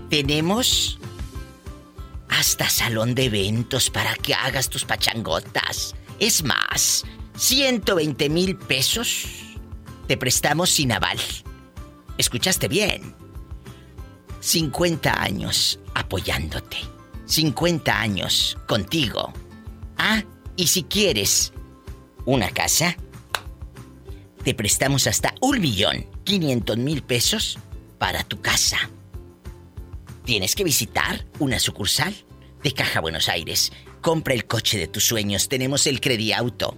[0.10, 1.00] Tenemos
[2.30, 5.96] hasta salón de eventos para que hagas tus pachangotas.
[6.20, 7.06] Es más,
[7.38, 9.26] 120 mil pesos
[10.08, 11.18] te prestamos sin aval.
[12.18, 13.16] ¿Escuchaste bien?
[14.42, 16.78] 50 años apoyándote.
[17.26, 19.32] 50 años contigo.
[19.98, 20.22] Ah,
[20.58, 21.54] y si quieres
[22.26, 22.98] una casa,
[24.44, 27.58] te prestamos hasta un millón 500 mil pesos
[27.98, 28.90] para tu casa.
[30.26, 32.16] Tienes que visitar una sucursal
[32.64, 33.72] de Caja Buenos Aires.
[34.02, 35.50] Compra el coche de tus sueños.
[35.50, 36.00] Tenemos el
[36.36, 36.78] Auto.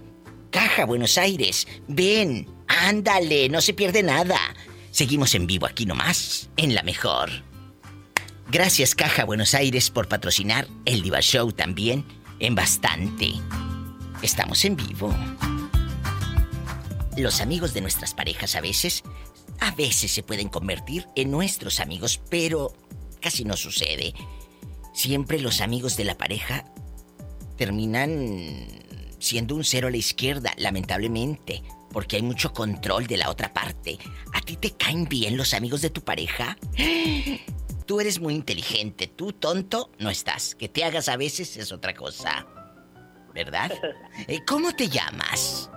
[0.50, 1.66] Caja Buenos Aires.
[1.86, 4.38] Ven, ándale, no se pierde nada.
[4.90, 7.30] Seguimos en vivo aquí nomás, en la mejor.
[8.48, 12.04] Gracias Caja Buenos Aires por patrocinar el Diva Show también
[12.38, 13.32] en bastante.
[14.22, 15.14] Estamos en vivo.
[17.16, 19.02] Los amigos de nuestras parejas a veces,
[19.60, 22.72] a veces se pueden convertir en nuestros amigos, pero
[23.20, 24.14] casi no sucede.
[24.92, 26.64] Siempre los amigos de la pareja
[27.56, 28.66] terminan
[29.18, 33.98] siendo un cero a la izquierda, lamentablemente, porque hay mucho control de la otra parte.
[34.32, 36.56] ¿A ti te caen bien los amigos de tu pareja?
[37.86, 40.56] Tú eres muy inteligente, tú tonto no estás.
[40.56, 42.44] Que te hagas a veces es otra cosa.
[43.32, 43.70] ¿Verdad?
[44.26, 45.70] Eh, ¿Cómo te llamas?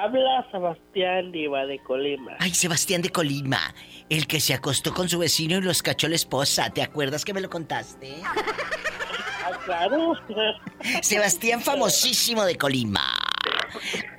[0.00, 2.36] Habla Sebastián Diva de Colima.
[2.38, 3.74] Ay, Sebastián de Colima,
[4.08, 6.70] el que se acostó con su vecino y los cachó la esposa.
[6.70, 8.14] ¿Te acuerdas que me lo contaste?
[8.22, 10.14] Ah, claro.
[11.02, 13.12] Sebastián famosísimo de Colima.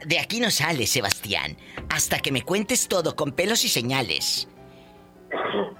[0.06, 1.56] De aquí no sale, Sebastián,
[1.90, 4.50] hasta que me cuentes todo con pelos y señales.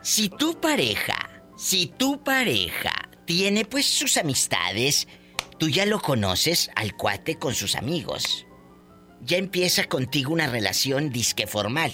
[0.02, 2.94] Si tu pareja, si tu pareja
[3.26, 5.10] tiene pues sus amistades,
[5.58, 8.46] tú ya lo conoces al cuate con sus amigos
[9.22, 11.92] ya empieza contigo una relación disque formal,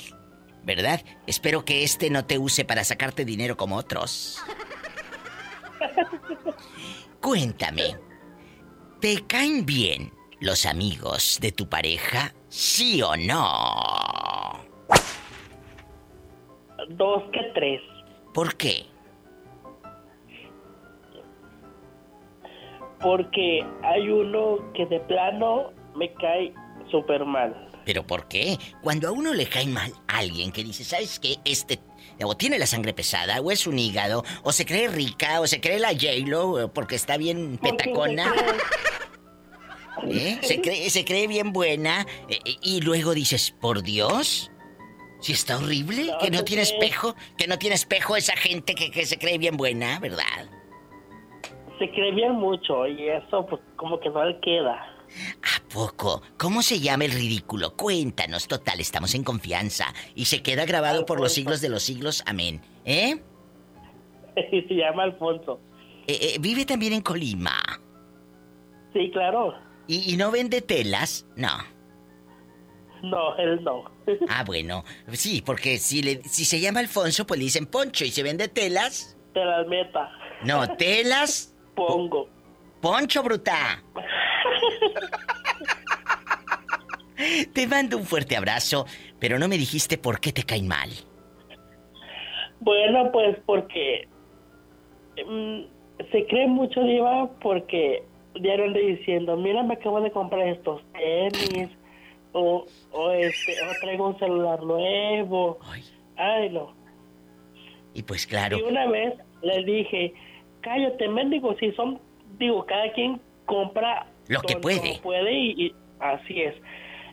[0.63, 1.01] ¿verdad?
[1.27, 4.41] Espero que este no te use para sacarte dinero como otros.
[7.21, 7.97] Cuéntame,
[8.99, 14.65] ¿te caen bien los amigos de tu pareja, sí o no?
[16.89, 17.81] Dos que tres.
[18.33, 18.85] ¿Por qué?
[23.01, 26.53] Porque hay uno que de plano me cae
[26.89, 27.69] súper mal.
[27.85, 28.57] ¿Pero por qué?
[28.81, 31.37] Cuando a uno le cae mal alguien que dice, ¿sabes qué?
[31.45, 31.79] Este
[32.23, 35.59] o tiene la sangre pesada, o es un hígado, o se cree rica, o se
[35.59, 38.33] cree la J-Lo porque está bien petacona.
[40.09, 40.39] ¿Eh?
[40.41, 44.51] Se cree, se cree bien buena eh, eh, y luego dices, por Dios,
[45.19, 49.05] si está horrible, que no tiene espejo, que no tiene espejo esa gente que, que
[49.05, 50.49] se cree bien buena, ¿verdad?
[51.79, 54.94] Se cree bien mucho y eso pues como que no le queda.
[55.43, 56.21] ¿A poco?
[56.37, 57.75] ¿Cómo se llama el ridículo?
[57.75, 59.93] Cuéntanos, total, estamos en confianza.
[60.15, 62.61] Y se queda grabado por los siglos de los siglos, amén.
[62.85, 63.21] ¿Eh?
[64.35, 65.59] se llama Alfonso.
[66.07, 67.57] Eh, eh, ¿Vive también en Colima?
[68.93, 69.55] Sí, claro.
[69.87, 71.27] ¿Y, no vende telas?
[71.35, 71.49] No.
[73.03, 73.83] No, él no.
[74.29, 74.83] ah, bueno.
[75.11, 78.05] Sí, porque si, le, si se llama Alfonso, pues le dicen Poncho.
[78.05, 79.17] ¿Y se vende telas?
[79.33, 80.11] Telas meta.
[80.43, 81.55] No, telas...
[81.75, 82.29] Pongo.
[82.85, 83.81] Poncho, bruta.
[87.51, 88.85] Te mando un fuerte abrazo,
[89.19, 90.91] pero no me dijiste por qué te caen mal.
[92.59, 94.07] Bueno, pues porque
[95.17, 95.61] mm,
[96.11, 98.03] se cree mucho, Diva, porque
[98.35, 101.69] ando diciendo, mira, me acabo de comprar estos tenis,
[102.33, 105.57] o, o, este, o traigo un celular nuevo.
[106.17, 106.51] Ay.
[106.51, 106.75] no.
[107.95, 108.59] Y pues claro.
[108.59, 110.13] Y una vez le dije,
[110.61, 111.99] cállate, mendigo, si son,
[112.37, 114.99] digo, cada quien compra lo que puede.
[115.01, 116.55] puede y, así es.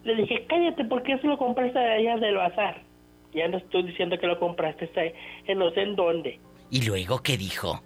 [0.04, 2.82] Le dije, cállate, porque eso lo compraste allá del bazar.
[3.32, 4.90] Ya no estoy diciendo que lo compraste
[5.46, 6.40] en no sé en dónde.
[6.70, 7.82] ¿Y luego qué dijo?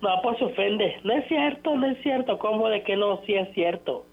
[0.00, 0.96] No, pues se ofende.
[1.04, 2.38] No es cierto, no es cierto.
[2.38, 3.20] ¿Cómo de que no?
[3.26, 4.06] Sí es cierto.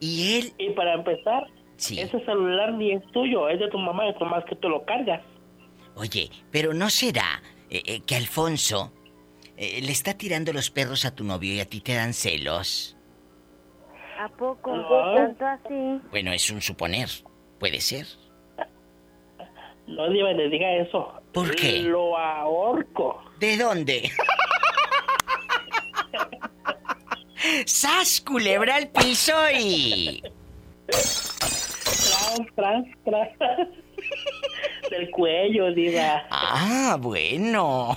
[0.00, 0.52] ¿Y él?
[0.58, 1.46] Y para empezar,
[1.78, 5.22] ese celular ni es tuyo, es de tu mamá, es más que tú lo cargas.
[5.94, 8.92] Oye, pero ¿no será eh, eh, que Alfonso
[9.56, 12.96] eh, le está tirando los perros a tu novio y a ti te dan celos?
[14.18, 14.74] ¿A poco?
[14.74, 15.14] No.
[15.14, 16.00] ¿Tanto así?
[16.10, 17.08] Bueno, es un suponer.
[17.58, 18.06] Puede ser.
[19.86, 21.12] No, Diva, le diga eso.
[21.32, 21.80] ¿Por qué?
[21.80, 23.22] Lo ahorco.
[23.38, 24.10] ¿De dónde?
[27.66, 30.22] ¡Sas, culebra al piso y...
[30.86, 33.28] Tras, tras, tras.
[34.90, 36.26] Del cuello, Diva.
[36.30, 37.96] Ah, bueno.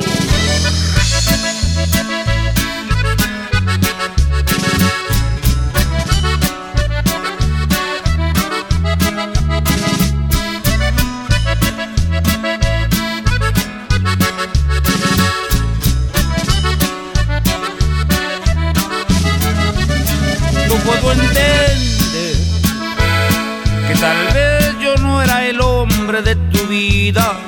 [26.19, 27.39] De tu vida,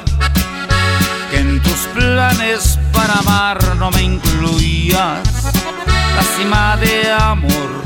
[1.30, 5.20] que en tus planes para amar no me incluías.
[6.16, 7.84] La de amor,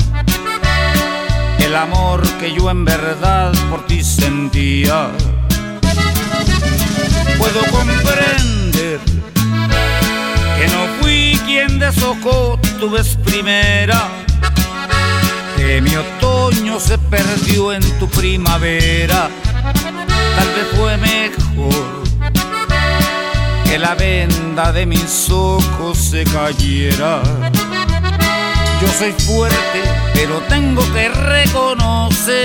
[1.58, 5.08] el amor que yo en verdad por ti sentía.
[7.38, 9.00] Puedo comprender
[10.58, 14.06] que no fui quien deshojó tu vez primera
[15.56, 19.28] que mi otoño se perdió en tu primavera.
[20.36, 21.98] Tal vez fue mejor
[23.64, 27.22] que la venda de mis ojos se cayera.
[28.80, 29.82] Yo soy fuerte,
[30.14, 32.38] pero tengo que reconocer.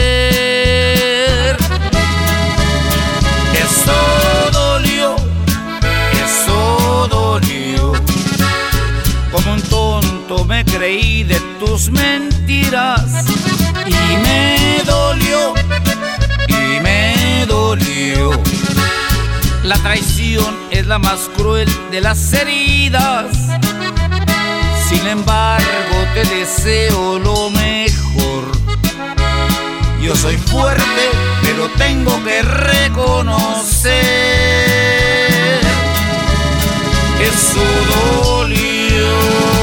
[3.54, 3.94] Eso
[4.52, 5.16] dolió,
[6.26, 7.94] eso dolió.
[9.32, 13.26] Como un tonto me creí de tus mentiras
[13.86, 15.54] y me dolió,
[16.48, 18.32] y me dolió.
[19.64, 23.28] La traición es la más cruel de las heridas.
[24.89, 28.52] Sin embargo, te deseo lo mejor.
[30.02, 31.10] Yo soy fuerte,
[31.41, 33.94] pero tengo que reconocer.
[37.22, 37.64] Eso
[38.26, 39.62] dolió.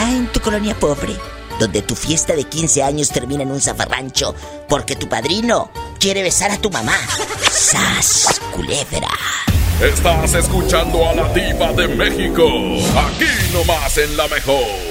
[0.00, 1.16] En tu colonia pobre,
[1.58, 4.32] donde tu fiesta de 15 años termina en un zafarrancho
[4.68, 6.96] porque tu padrino quiere besar a tu mamá.
[7.50, 9.10] ¡Sas, culebra!
[9.82, 12.44] Estás escuchando a la diva de México.
[12.96, 14.87] Aquí nomás en la mejor.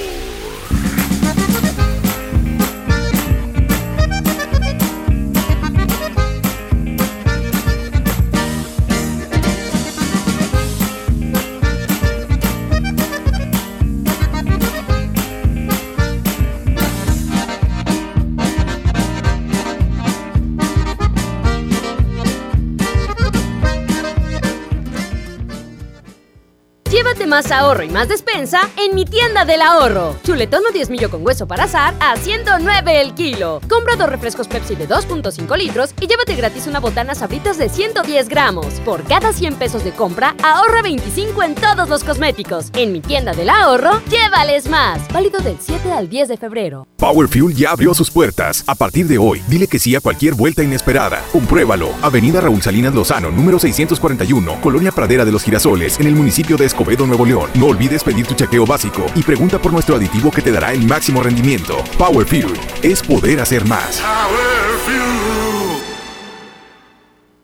[27.38, 30.16] Más ahorro y más despensa en mi tienda del ahorro.
[30.24, 33.62] Chuletón o 10 millo con hueso para azar a 109 el kilo.
[33.70, 38.28] Compra dos refrescos Pepsi de 2.5 litros y llévate gratis una botana sabritas de 110
[38.28, 38.66] gramos.
[38.84, 42.72] Por cada 100 pesos de compra, ahorra 25 en todos los cosméticos.
[42.74, 45.08] En mi tienda del ahorro, llévales más.
[45.14, 46.88] Válido del 7 al 10 de febrero.
[46.98, 48.64] Power Fuel ya abrió sus puertas.
[48.66, 51.22] A partir de hoy, dile que sí a cualquier vuelta inesperada.
[51.32, 51.90] Compruébalo.
[52.02, 56.66] Avenida Raúl Salinas Lozano, número 641, Colonia Pradera de los Girasoles, en el municipio de
[56.66, 60.50] Escobedo, Nuevo No olvides pedir tu chequeo básico y pregunta por nuestro aditivo que te
[60.50, 61.84] dará el máximo rendimiento.
[61.98, 64.02] Power Fuel es poder hacer más.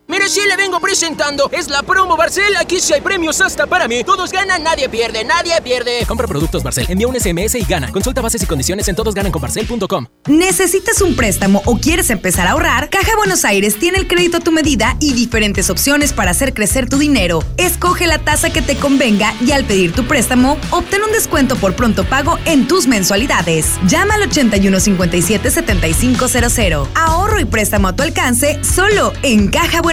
[0.05, 2.57] Mire, si le vengo presentando, es la promo Barcel.
[2.57, 4.03] Aquí sí hay premios hasta para mí.
[4.03, 6.05] Todos ganan, nadie pierde, nadie pierde.
[6.05, 7.89] Compra productos Barcel, envía un SMS y gana.
[7.89, 10.07] Consulta bases y condiciones en todosgananconbarcel.com.
[10.27, 12.89] ¿Necesitas un préstamo o quieres empezar a ahorrar?
[12.89, 16.89] Caja Buenos Aires tiene el crédito a tu medida y diferentes opciones para hacer crecer
[16.89, 17.41] tu dinero.
[17.55, 21.77] Escoge la tasa que te convenga y al pedir tu préstamo, obtén un descuento por
[21.77, 23.67] pronto pago en tus mensualidades.
[23.87, 26.89] Llama al 8157-7500.
[26.93, 29.92] Ahorro y préstamo a tu alcance solo en Caja Buenos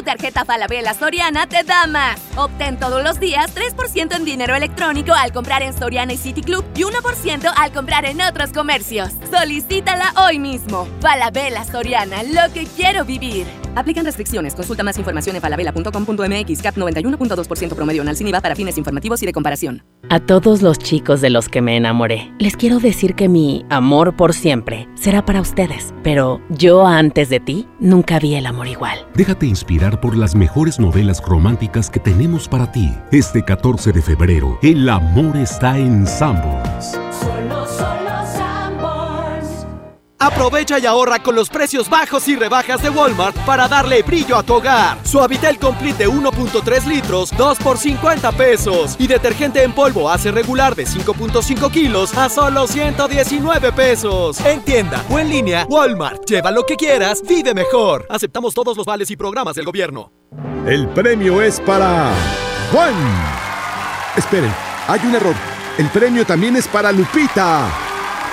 [0.00, 2.18] Tu tarjeta Falabella Soriana te da más.
[2.34, 6.64] Obtén todos los días 3% en dinero electrónico al comprar en Soriana y City Club
[6.74, 9.10] y 1% al comprar en otros comercios.
[9.30, 10.88] Solicítala hoy mismo.
[11.02, 13.59] Falabella Soriana, lo que quiero vivir.
[13.74, 14.54] Aplican restricciones.
[14.54, 16.62] Consulta más información en falabella.com.mx.
[16.62, 19.82] CAP 91.2% promedio anual sin IVA para fines informativos y de comparación.
[20.08, 24.16] A todos los chicos de los que me enamoré, les quiero decir que mi amor
[24.16, 25.94] por siempre será para ustedes.
[26.02, 28.98] Pero yo antes de ti nunca vi el amor igual.
[29.14, 32.92] Déjate inspirar por las mejores novelas románticas que tenemos para ti.
[33.12, 36.98] Este 14 de febrero, el amor está en Sanborns.
[37.20, 37.89] Solo, solo.
[40.22, 44.42] Aprovecha y ahorra con los precios bajos y rebajas de Walmart para darle brillo a
[44.42, 44.98] tu hogar.
[45.02, 48.96] Suavitel Complete de 1.3 litros, 2 por 50 pesos.
[48.98, 54.38] Y detergente en polvo hace regular de 5.5 kilos a solo 119 pesos.
[54.44, 56.26] En tienda o en línea, Walmart.
[56.26, 58.04] Lleva lo que quieras, vive mejor.
[58.10, 60.12] Aceptamos todos los vales y programas del gobierno.
[60.66, 62.12] El premio es para
[62.70, 62.92] Juan.
[64.18, 64.52] Esperen,
[64.86, 65.34] hay un error.
[65.78, 67.70] El premio también es para Lupita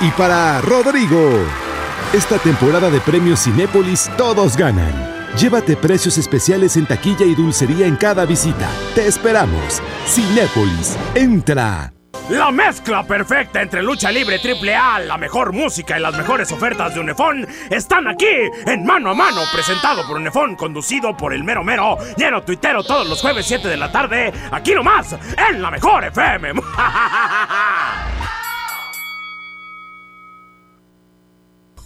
[0.02, 1.67] y para Rodrigo.
[2.14, 4.94] Esta temporada de premios Cinépolis todos ganan.
[5.36, 8.70] Llévate precios especiales en taquilla y dulcería en cada visita.
[8.96, 9.82] Te esperamos.
[10.08, 11.92] Cinépolis, entra.
[12.30, 16.94] La mezcla perfecta entre lucha libre triple A, la mejor música y las mejores ofertas
[16.94, 18.26] de Unefón están aquí
[18.66, 23.08] en Mano a Mano, presentado por Unefón, conducido por el mero mero, lleno tuitero todos
[23.08, 25.16] los jueves 7 de la tarde, aquí nomás,
[25.50, 26.54] en la mejor FM.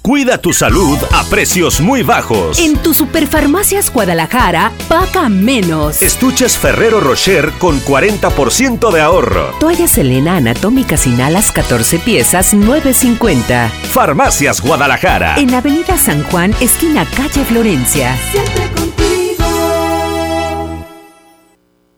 [0.02, 2.58] Cuida tu salud a precios muy bajos.
[2.58, 6.02] En tu Superfarmacias Guadalajara, paga menos.
[6.02, 9.54] Estuches Ferrero Rocher con 40% de ahorro.
[9.60, 13.70] Toalla Selena Anatómica sin alas 14 piezas 9.50.
[13.70, 15.36] Farmacias Guadalajara.
[15.38, 18.18] En Avenida San Juan, esquina calle Florencia.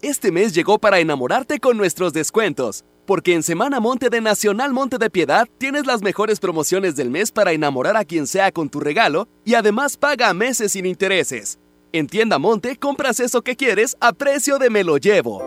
[0.01, 2.83] Este mes llegó para enamorarte con nuestros descuentos.
[3.05, 7.31] Porque en Semana Monte de Nacional Monte de Piedad tienes las mejores promociones del mes
[7.31, 11.59] para enamorar a quien sea con tu regalo y además paga a meses sin intereses.
[11.91, 15.43] En Tienda Monte compras eso que quieres a precio de me lo llevo.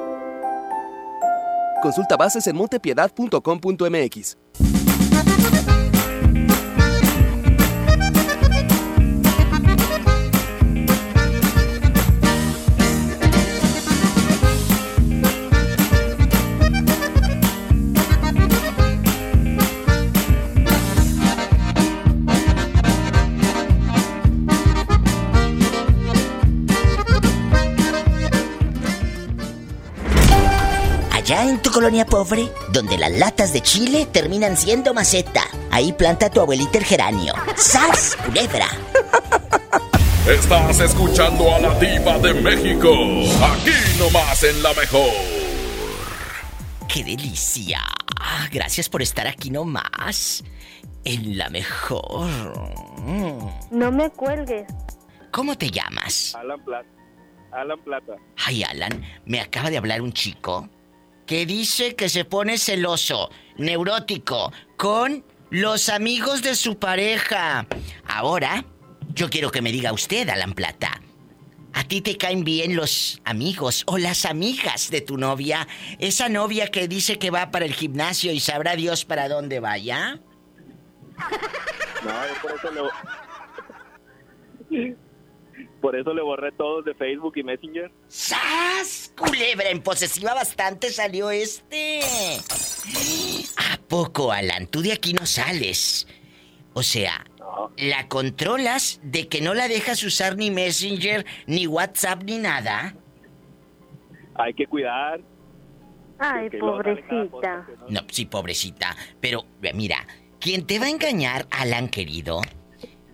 [1.82, 4.36] Consulta bases en montepiedad.com.mx.
[31.26, 35.42] Allá en tu colonia pobre, donde las latas de chile terminan siendo maceta.
[35.72, 37.34] Ahí planta tu abuelita el geranio.
[37.56, 38.68] ¡Sas, culebra!
[40.24, 42.92] Estás escuchando a la diva de México.
[43.42, 45.10] Aquí nomás en la mejor.
[46.86, 47.80] ¡Qué delicia!
[48.52, 50.44] Gracias por estar aquí nomás.
[51.02, 52.30] En la mejor.
[52.98, 53.48] Mm.
[53.72, 54.68] No me cuelgues.
[55.32, 56.36] ¿Cómo te llamas?
[56.36, 56.88] Alan Plata.
[57.50, 58.12] Alan Plata.
[58.46, 60.68] Ay, Alan, me acaba de hablar un chico
[61.26, 67.66] que dice que se pone celoso, neurótico, con los amigos de su pareja.
[68.06, 68.64] Ahora,
[69.14, 71.00] yo quiero que me diga usted, Alan Plata.
[71.72, 75.68] ¿A ti te caen bien los amigos o las amigas de tu novia?
[75.98, 80.20] Esa novia que dice que va para el gimnasio y sabrá Dios para dónde vaya.
[82.02, 82.90] No, por eso
[84.70, 84.96] le...
[85.86, 87.92] Por eso le borré todos de Facebook y Messenger.
[88.08, 89.14] ¡Sas!
[89.16, 92.00] Culebra en posesiva bastante salió este.
[93.56, 94.66] ¿A poco, Alan?
[94.66, 96.08] Tú de aquí no sales.
[96.72, 97.24] O sea,
[97.76, 102.96] ¿la controlas de que no la dejas usar ni Messenger, ni WhatsApp, ni nada?
[104.34, 105.20] Hay que cuidar.
[106.18, 107.64] Ay, pobrecita.
[107.88, 108.96] No, sí, pobrecita.
[109.20, 110.04] Pero, mira,
[110.40, 112.40] quien te va a engañar, Alan querido,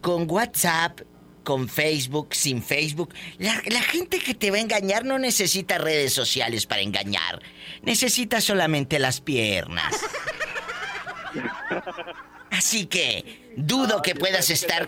[0.01, 1.03] con WhatsApp,
[1.43, 6.13] con Facebook, sin Facebook, la, la, gente que te va a engañar no necesita redes
[6.13, 7.43] sociales para engañar.
[7.83, 9.95] Necesita solamente las piernas.
[12.51, 14.87] Así que dudo que puedas estar.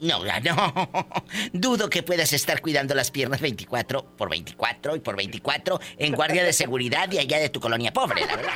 [0.00, 0.90] No, no.
[1.52, 6.42] Dudo que puedas estar cuidando las piernas 24 por 24 y por 24 en guardia
[6.42, 8.52] de seguridad y allá de tu colonia pobre, la verdad.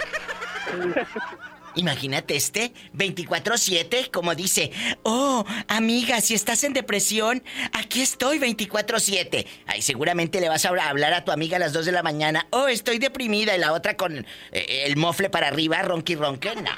[1.77, 4.70] Imagínate este 24/7 como dice,
[5.03, 11.12] "Oh, amiga, si estás en depresión, aquí estoy 24/7." Ay, seguramente le vas a hablar
[11.12, 13.97] a tu amiga a las 2 de la mañana, "Oh, estoy deprimida" y la otra
[13.97, 16.55] con eh, el mofle para arriba, ronqui ronque.
[16.55, 16.70] No.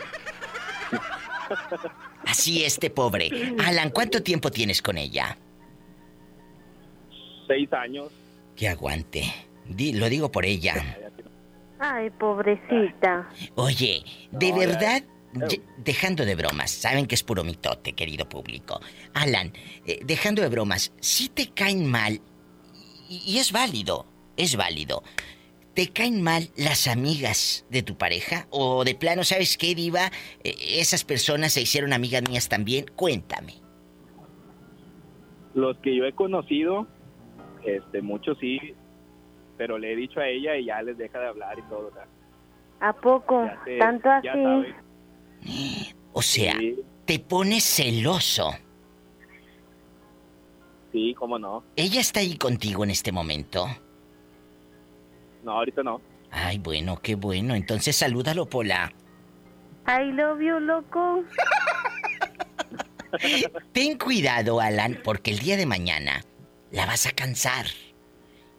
[2.27, 3.31] Así este pobre.
[3.65, 5.39] Alan, ¿cuánto tiempo tienes con ella?
[7.47, 8.11] Seis años.
[8.57, 9.33] Que aguante.
[9.65, 10.99] Di, lo digo por ella.
[11.79, 13.29] Ay, pobrecita.
[13.55, 15.03] Oye, de verdad,
[15.79, 18.81] dejando de bromas, saben que es puro mitote, querido público.
[19.15, 19.53] Alan,
[19.87, 22.21] eh, dejando de bromas, si te caen mal,
[23.09, 24.07] y, y es válido,
[24.37, 25.03] es válido.
[25.75, 28.47] ¿Te caen mal las amigas de tu pareja?
[28.49, 30.11] ¿O de plano, sabes qué, Diva?
[30.43, 32.87] Eh, esas personas se hicieron amigas mías también.
[32.97, 33.57] Cuéntame.
[35.53, 36.87] Los que yo he conocido,
[37.63, 38.59] este, muchos sí,
[39.57, 41.89] pero le he dicho a ella y ya les deja de hablar y todo.
[41.89, 42.07] O sea,
[42.81, 43.49] ¿A poco?
[43.65, 44.29] se- ¿Tanto así?
[46.13, 46.57] O sea,
[47.05, 48.51] te pones celoso.
[50.93, 51.63] Sí, cómo no.
[51.77, 53.67] ¿Ella está ahí contigo en este momento?
[55.43, 56.01] No, ahorita no.
[56.31, 57.55] Ay, bueno, qué bueno.
[57.55, 58.93] Entonces salúdalo, Pola.
[59.87, 61.23] I love you, loco.
[63.73, 66.23] Ten cuidado, Alan, porque el día de mañana
[66.71, 67.67] la vas a cansar.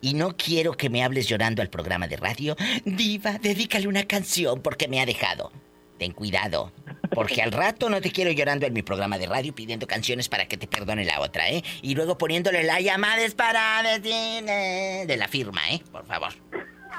[0.02, 2.56] Y no quiero que me hables llorando al programa de radio.
[2.86, 5.52] Diva, dedícale una canción porque me ha dejado.
[5.98, 6.72] Ten cuidado,
[7.10, 10.48] porque al rato no te quiero llorando en mi programa de radio pidiendo canciones para
[10.48, 11.64] que te perdone la otra, ¿eh?
[11.82, 15.82] Y luego poniéndole la llamada es para de la firma, ¿eh?
[15.92, 16.34] Por favor.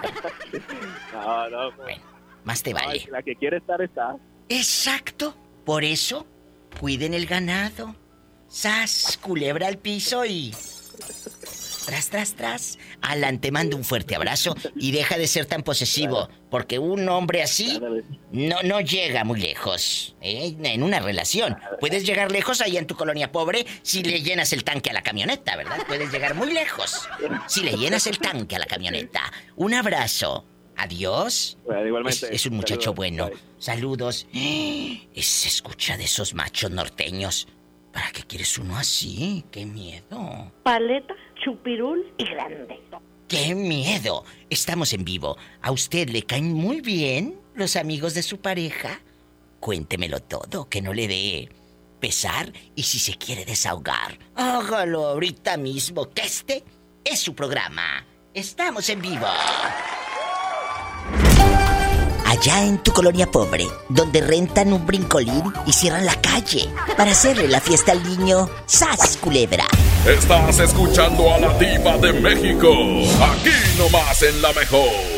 [1.12, 1.72] No, no.
[2.44, 3.06] Más te vale.
[3.10, 4.16] la que quiere estar está.
[4.48, 5.36] Exacto.
[5.64, 6.26] Por eso,
[6.80, 7.94] cuiden el ganado.
[8.48, 10.54] Sas, culebra al piso y.
[11.88, 12.78] Tras, tras, tras.
[13.00, 17.42] Alan, te mando un fuerte abrazo y deja de ser tan posesivo, porque un hombre
[17.42, 17.80] así
[18.30, 20.54] no, no llega muy lejos ¿eh?
[20.62, 21.56] en una relación.
[21.80, 25.00] Puedes llegar lejos ahí en tu colonia pobre si le llenas el tanque a la
[25.00, 25.78] camioneta, ¿verdad?
[25.86, 27.08] Puedes llegar muy lejos
[27.46, 29.22] si le llenas el tanque a la camioneta.
[29.56, 30.44] Un abrazo.
[30.76, 31.56] Adiós.
[31.64, 32.26] Bueno, igualmente.
[32.26, 32.96] Es, es un muchacho Saludos.
[32.96, 33.30] bueno.
[33.58, 34.26] Saludos.
[35.14, 37.48] Es, se escucha de esos machos norteños.
[37.92, 39.44] ¿Para qué quieres uno así?
[39.50, 40.52] ¡Qué miedo!
[40.62, 42.80] Paleta, chupirul y grande.
[43.28, 44.24] ¡Qué miedo!
[44.48, 45.36] Estamos en vivo.
[45.60, 49.00] ¿A usted le caen muy bien los amigos de su pareja?
[49.60, 51.48] Cuéntemelo todo, que no le dé
[51.98, 56.64] pesar y si se quiere desahogar, hágalo ahorita mismo, que este
[57.04, 58.06] es su programa.
[58.34, 59.26] Estamos en vivo.
[62.38, 67.48] Allá en tu colonia pobre, donde rentan un brincolín y cierran la calle para hacerle
[67.48, 69.66] la fiesta al niño, ¡sas, culebra!
[70.06, 72.70] Estás escuchando a la diva de México.
[73.20, 75.17] Aquí nomás en la mejor.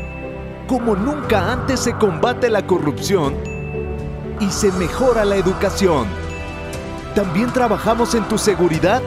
[0.71, 3.35] Como nunca antes se combate la corrupción
[4.39, 6.07] y se mejora la educación.
[7.13, 9.01] También trabajamos en tu seguridad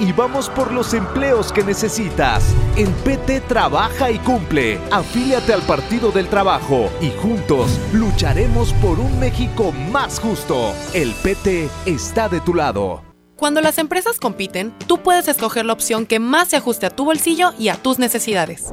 [0.00, 2.42] y vamos por los empleos que necesitas.
[2.76, 4.80] En PT trabaja y cumple.
[4.90, 10.72] Afíliate al Partido del Trabajo y juntos lucharemos por un México más justo.
[10.94, 13.04] El PT está de tu lado.
[13.36, 17.04] Cuando las empresas compiten, tú puedes escoger la opción que más se ajuste a tu
[17.04, 18.72] bolsillo y a tus necesidades.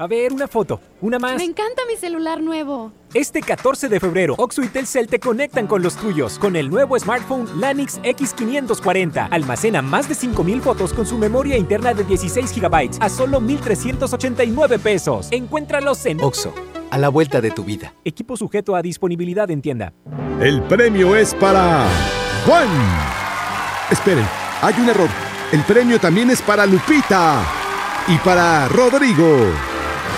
[0.00, 1.34] A ver, una foto, una más.
[1.36, 2.92] Me encanta mi celular nuevo.
[3.14, 6.96] Este 14 de febrero, Oxo y Telcel te conectan con los tuyos con el nuevo
[6.96, 9.26] smartphone Lanix X540.
[9.28, 14.78] Almacena más de 5000 fotos con su memoria interna de 16 GB a solo 1389
[14.78, 15.26] pesos.
[15.32, 16.54] Encuéntralos en Oxo,
[16.92, 17.92] a la vuelta de tu vida.
[18.04, 19.94] Equipo sujeto a disponibilidad en tienda.
[20.40, 21.88] El premio es para
[22.46, 22.68] Juan.
[23.90, 24.26] Esperen,
[24.62, 25.08] hay un error.
[25.50, 27.42] El premio también es para Lupita
[28.06, 29.67] y para Rodrigo.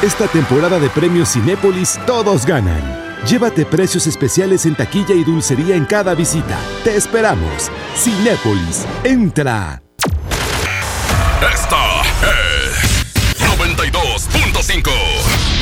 [0.03, 2.81] Esta temporada de premios Cinépolis todos ganan.
[3.27, 6.59] Llévate precios especiales en taquilla y dulcería en cada visita.
[6.85, 7.71] Te esperamos.
[7.95, 9.83] Cinépolis, entra.
[11.53, 13.05] Esta es
[13.59, 15.39] 92.5.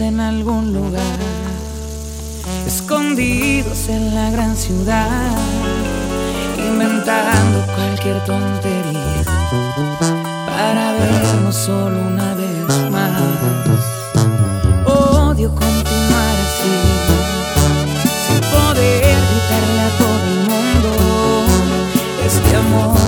[0.00, 1.18] En algún lugar,
[2.66, 5.30] escondidos en la gran ciudad,
[6.58, 9.24] inventando cualquier tontería
[10.46, 12.35] para vernos solo una vez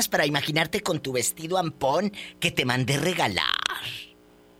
[0.00, 3.44] Llamas para imaginarte con tu vestido ampón que te mandé regalar?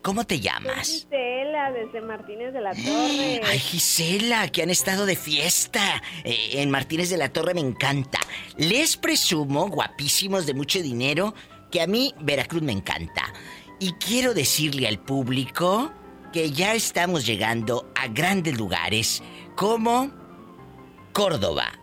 [0.03, 0.87] ¿Cómo te llamas?
[0.87, 3.41] Gisela, desde Martínez de la Torre.
[3.45, 6.01] Ay, Gisela, que han estado de fiesta.
[6.23, 8.19] Eh, en Martínez de la Torre me encanta.
[8.57, 11.33] Les presumo, guapísimos de mucho dinero,
[11.71, 13.33] que a mí Veracruz me encanta.
[13.79, 15.91] Y quiero decirle al público
[16.33, 19.21] que ya estamos llegando a grandes lugares
[19.55, 20.11] como
[21.13, 21.80] Córdoba.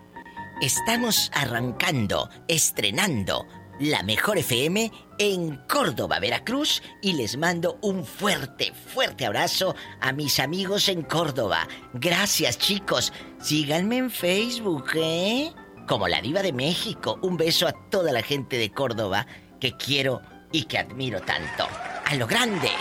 [0.60, 3.46] Estamos arrancando, estrenando
[3.78, 4.90] la mejor FM
[5.20, 11.68] en Córdoba, Veracruz, y les mando un fuerte, fuerte abrazo a mis amigos en Córdoba.
[11.92, 13.12] Gracias, chicos.
[13.40, 15.52] Síganme en Facebook, ¿eh?
[15.86, 17.20] Como la diva de México.
[17.22, 19.28] Un beso a toda la gente de Córdoba
[19.60, 21.68] que quiero y que admiro tanto.
[22.04, 22.72] A lo grande.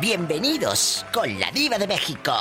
[0.00, 2.36] Bienvenidos con la diva de México.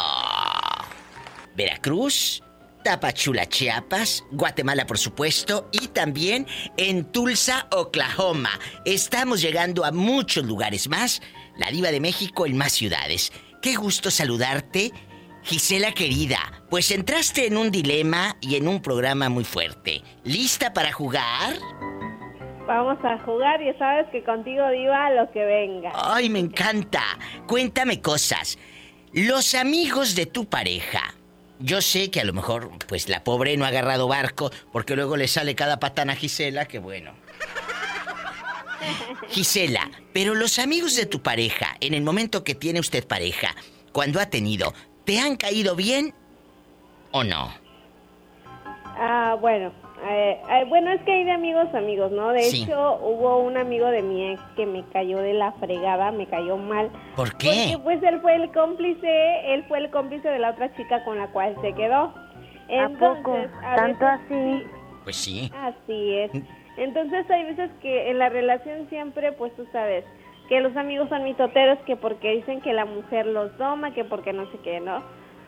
[1.55, 2.43] Veracruz,
[2.83, 8.51] Tapachula, Chiapas, Guatemala, por supuesto, y también en Tulsa, Oklahoma.
[8.85, 11.21] Estamos llegando a muchos lugares más.
[11.57, 13.31] La diva de México en más ciudades.
[13.61, 14.91] Qué gusto saludarte,
[15.43, 16.39] Gisela querida.
[16.69, 20.01] Pues entraste en un dilema y en un programa muy fuerte.
[20.23, 21.55] ¿Lista para jugar?
[22.65, 25.91] Vamos a jugar y sabes que contigo diva lo que venga.
[25.95, 27.01] Ay, me encanta.
[27.47, 28.59] Cuéntame cosas.
[29.11, 31.15] Los amigos de tu pareja.
[31.59, 35.17] Yo sé que a lo mejor, pues la pobre no ha agarrado barco, porque luego
[35.17, 37.13] le sale cada patana a Gisela, que bueno.
[39.29, 43.55] Gisela, pero los amigos de tu pareja, en el momento que tiene usted pareja,
[43.91, 46.13] cuando ha tenido, ¿te han caído bien
[47.11, 47.53] o no?
[48.97, 49.73] Ah, bueno,
[50.07, 52.29] eh, eh, bueno, es que hay de amigos amigos, ¿no?
[52.29, 52.63] De Sí.
[52.63, 56.57] hecho, hubo un amigo de mi ex que me cayó de la fregada, me cayó
[56.57, 56.89] mal.
[57.15, 57.47] ¿Por qué?
[57.73, 61.17] Porque pues él fue el cómplice, él fue el cómplice de la otra chica con
[61.17, 62.13] la cual se quedó.
[62.99, 63.35] poco?
[63.63, 64.63] a ¿Tanto veces así?
[65.03, 65.51] Pues sí.
[65.55, 66.31] Así es.
[66.77, 70.05] Entonces hay veces que en la relación siempre, pues tú sabes,
[70.47, 74.33] que los amigos son mitoteros, que porque dicen que la mujer los toma, que porque
[74.33, 75.03] no sé qué, ¿no?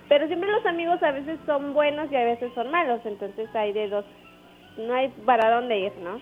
[0.10, 3.72] Pero siempre los amigos a veces son buenos y a veces son malos, entonces hay
[3.72, 4.04] de dos,
[4.88, 6.20] no hay para dónde ir, ¿no?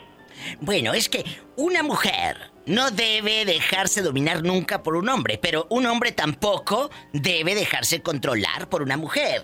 [0.62, 1.24] Bueno, es que
[1.58, 7.56] una mujer no debe dejarse dominar nunca por un hombre, pero un hombre tampoco debe
[7.56, 9.42] dejarse controlar por una mujer.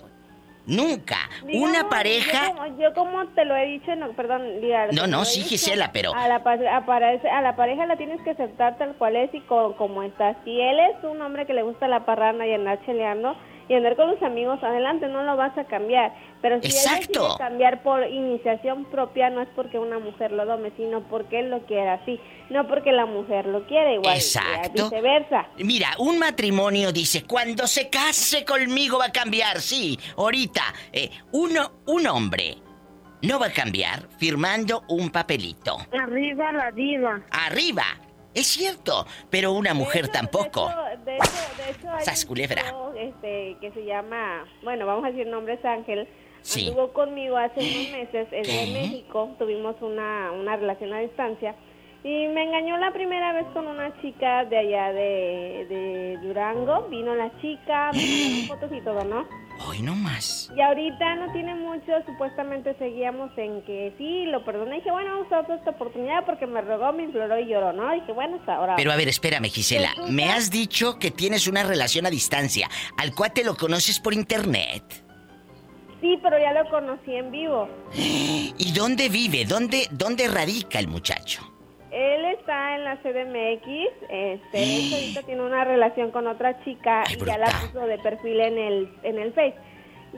[0.68, 1.18] Nunca.
[1.54, 2.48] una pareja...
[2.48, 5.92] Yo como, yo como te lo he dicho, no, perdón, diga, No, no, sí, Gisela,
[5.92, 6.12] pero...
[6.16, 10.02] A la, a, la pareja la tienes que aceptar tal cual es y co- como
[10.02, 10.36] está.
[10.44, 13.36] Si él es un hombre que le gusta la parrana y andar cheleando
[13.68, 16.14] y andar con los amigos, adelante, no lo vas a cambiar.
[16.42, 17.24] Pero si él Exacto.
[17.24, 21.50] decide cambiar por iniciación propia, no es porque una mujer lo dome, sino porque él
[21.50, 22.20] lo quiere así.
[22.50, 24.16] No porque la mujer lo quiere, igual.
[24.16, 24.84] Exacto.
[24.90, 25.48] Viceversa.
[25.58, 30.62] Mira, un matrimonio dice, cuando se case conmigo va a cambiar, sí, ahorita.
[30.94, 32.58] eh, uno, un hombre
[33.24, 35.78] no va a cambiar firmando un papelito.
[36.00, 37.22] Arriba la diva.
[37.32, 37.84] Arriba.
[38.36, 40.70] Es cierto, pero una mujer tampoco.
[41.06, 42.62] De hecho, de hecho hay Sas un culebra.
[42.64, 46.08] chico, este, que se llama, bueno, vamos a decir nombres Ángel.
[46.42, 46.68] Sí.
[46.68, 48.74] Anduvo conmigo hace unos meses, es de.
[48.74, 51.56] México, tuvimos una, una relación a distancia.
[52.08, 56.88] Y me engañó la primera vez con una chica de allá de, de Durango.
[56.88, 59.26] Vino la chica, me fotos y todo, ¿no?
[59.68, 60.52] Hoy no más.
[60.56, 64.76] Y ahorita no tiene mucho, supuestamente seguíamos en que sí, lo perdoné.
[64.76, 67.92] Dije, bueno, vamos a esta oportunidad porque me rogó, me imploró y lloró, ¿no?
[67.94, 68.76] Dije, bueno, hasta ahora.
[68.76, 69.90] Pero a ver, espérame, Gisela.
[69.90, 72.70] Resulta- Me has dicho que tienes una relación a distancia.
[72.98, 74.84] ¿Al cual te lo conoces por internet?
[76.02, 77.68] Sí, pero ya lo conocí en vivo.
[77.96, 79.46] ¿Y dónde vive?
[79.46, 81.42] ¿Dónde, dónde radica el muchacho?
[81.96, 83.66] Él está en la CDMX,
[84.10, 88.38] este, hecho, ahorita tiene una relación con otra chica y ya la puso de perfil
[88.42, 89.56] en el, en el Face.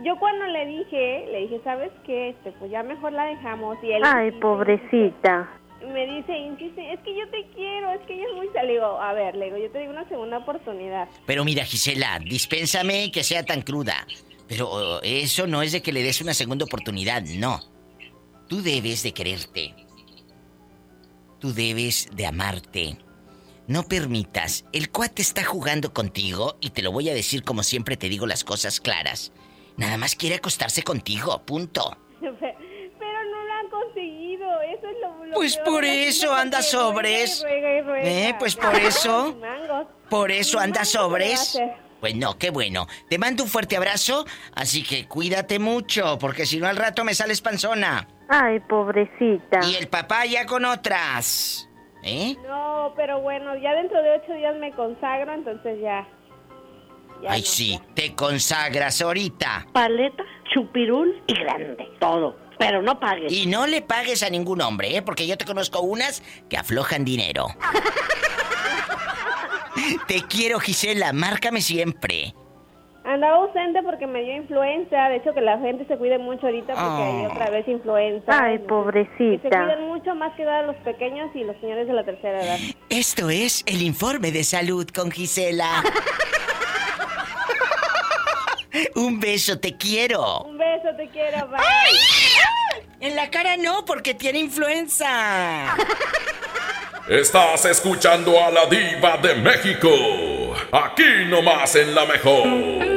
[0.03, 2.30] Yo cuando le dije, le dije, ¿sabes qué?
[2.30, 5.49] Este, pues ya mejor la dejamos y él Ay, insiste, pobrecita.
[5.93, 8.49] me dice, insiste, es que yo te quiero, es que ella es muy...
[8.55, 11.07] Le digo, a ver, le digo, yo te digo una segunda oportunidad.
[11.28, 14.07] Pero mira, Gisela, dispénsame que sea tan cruda.
[14.47, 17.59] Pero oh, eso no es de que le des una segunda oportunidad, no.
[18.47, 19.75] Tú debes de quererte.
[21.47, 22.97] Tú debes de amarte.
[23.67, 24.65] No permitas.
[24.73, 28.27] El cuate está jugando contigo y te lo voy a decir como siempre te digo
[28.27, 29.31] las cosas claras.
[29.77, 31.97] Nada más quiere acostarse contigo, punto.
[32.19, 37.41] Pero no lo han conseguido, eso es lo, lo Pues peor por eso anda sobres.
[37.43, 38.29] ruega y ruega y ruega.
[38.29, 39.39] Eh, pues por eso.
[40.09, 41.61] Por eso anda modo, ¿qué le va a sobres.
[42.01, 42.87] Pues no, qué bueno.
[43.09, 47.15] Te mando un fuerte abrazo, así que cuídate mucho, porque si no al rato me
[47.15, 48.05] sales panzona.
[48.29, 49.59] Ay, pobrecita.
[49.63, 51.69] Y el papá ya con otras.
[52.03, 52.35] ¿Eh?
[52.47, 56.07] No, pero bueno, ya dentro de ocho días me consagro, entonces ya.
[57.21, 57.45] ya Ay, no.
[57.45, 59.67] sí, te consagras ahorita.
[59.73, 60.23] Paleta,
[60.53, 61.89] chupirul y grande.
[61.99, 62.37] Todo.
[62.59, 63.31] Pero no pagues.
[63.31, 65.01] Y no le pagues a ningún hombre, ¿eh?
[65.01, 67.47] Porque yo te conozco unas que aflojan dinero.
[70.07, 72.33] te quiero, Gisela, márcame siempre.
[73.07, 75.07] Andaba ausente porque me dio influenza.
[75.09, 77.31] De hecho, que la gente se cuide mucho ahorita porque hay Oh.
[77.31, 78.43] otra vez influenza.
[78.43, 79.49] Ay, Que se pobrecita.
[79.49, 82.57] cuiden mucho más que nada los pequeños y los señores de la tercera edad.
[82.89, 85.84] Esto es el informe de salud con Gisela.
[88.95, 90.41] Un beso, te quiero.
[90.43, 91.47] Un beso, te quiero.
[91.47, 91.59] Bye.
[92.99, 95.67] En la cara no, porque tiene influenza.
[97.09, 99.88] Estás escuchando a la diva de México.
[100.71, 102.97] Aquí nomás en la mejor.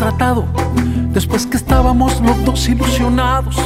[0.00, 0.46] tratado.
[1.12, 3.56] Después que estábamos los dos ilusionados.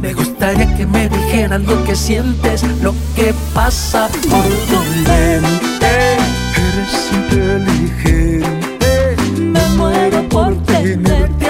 [0.00, 6.16] Me gustaría que me dijeras lo que sientes, lo que pasa por tu mente.
[6.66, 8.46] Eres inteligente.
[9.38, 11.45] Me muero por tenerte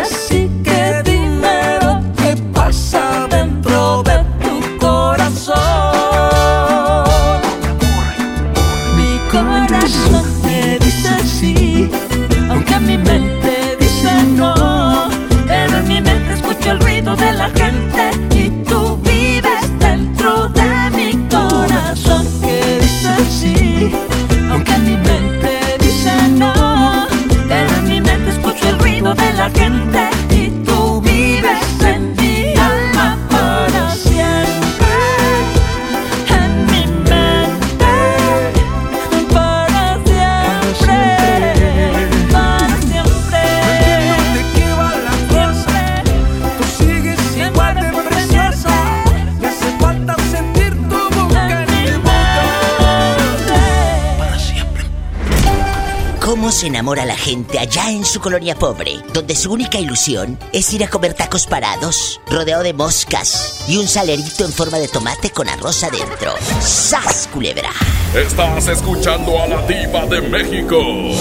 [57.26, 61.48] gente allá en su colonia pobre, donde su única ilusión es ir a comer tacos
[61.48, 66.36] parados, rodeado de moscas y un salerito en forma de tomate con arroz adentro?
[66.60, 67.72] ¡Sas, culebra!
[68.14, 70.78] Estás escuchando a la diva de México.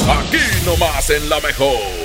[0.08, 2.05] Aquí nomás en la mejor.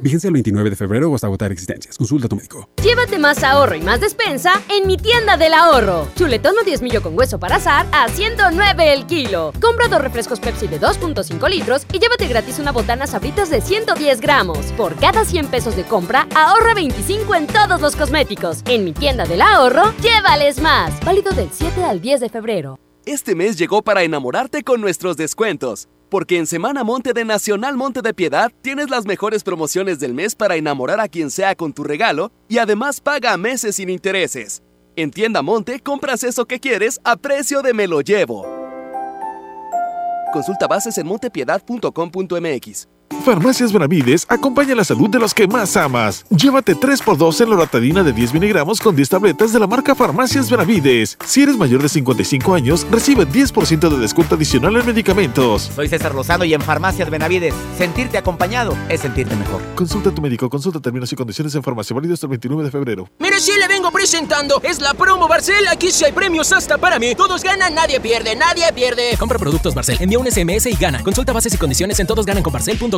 [0.00, 1.98] Vigencia el 29 de febrero o hasta agotar existencias.
[1.98, 2.68] Consulta a tu médico.
[2.82, 6.08] Llévate más ahorro y más despensa en mi tienda del ahorro.
[6.14, 9.52] Chuletón o 10 millo con hueso para azar a 109 el kilo.
[9.60, 14.20] Compra dos refrescos Pepsi de 2.5 litros y llévate gratis una botana sabritas de 110
[14.20, 14.58] gramos.
[14.76, 18.62] Por cada 100 pesos de compra, ahorra 25 en todos los cosméticos.
[18.66, 20.98] En mi tienda del ahorro, llévales más.
[21.04, 22.78] Válido del 7 al 10 de febrero.
[23.04, 25.88] Este mes llegó para enamorarte con nuestros descuentos.
[26.10, 30.34] Porque en Semana Monte de Nacional Monte de Piedad tienes las mejores promociones del mes
[30.34, 34.62] para enamorar a quien sea con tu regalo y además paga a meses sin intereses.
[34.96, 38.46] En Tienda Monte compras eso que quieres a precio de me lo llevo.
[40.32, 42.88] Consulta bases en montepiedad.com.mx.
[43.24, 46.24] Farmacias Benavides acompaña la salud de los que más amas.
[46.30, 51.18] Llévate 3x2 en loratadina de 10 miligramos con 10 tabletas de la marca Farmacias Benavides.
[51.24, 55.70] Si eres mayor de 55 años, recibe 10% de descuento adicional en medicamentos.
[55.74, 59.62] Soy César Lozano y en Farmacias Benavides, sentirte acompañado es sentirte mejor.
[59.74, 62.70] Consulta a tu médico, consulta términos y condiciones en farmacia válido hasta el 29 de
[62.70, 63.08] febrero.
[63.18, 64.60] Mire, sí le vengo presentando.
[64.62, 65.66] Es la promo Barcel.
[65.68, 67.14] Aquí sí hay premios hasta para mí.
[67.14, 69.16] Todos ganan, nadie pierde, nadie pierde.
[69.18, 71.02] Compra productos Barcel, envía un SMS y gana.
[71.02, 72.97] Consulta bases y condiciones en todosgananconbarcel.com.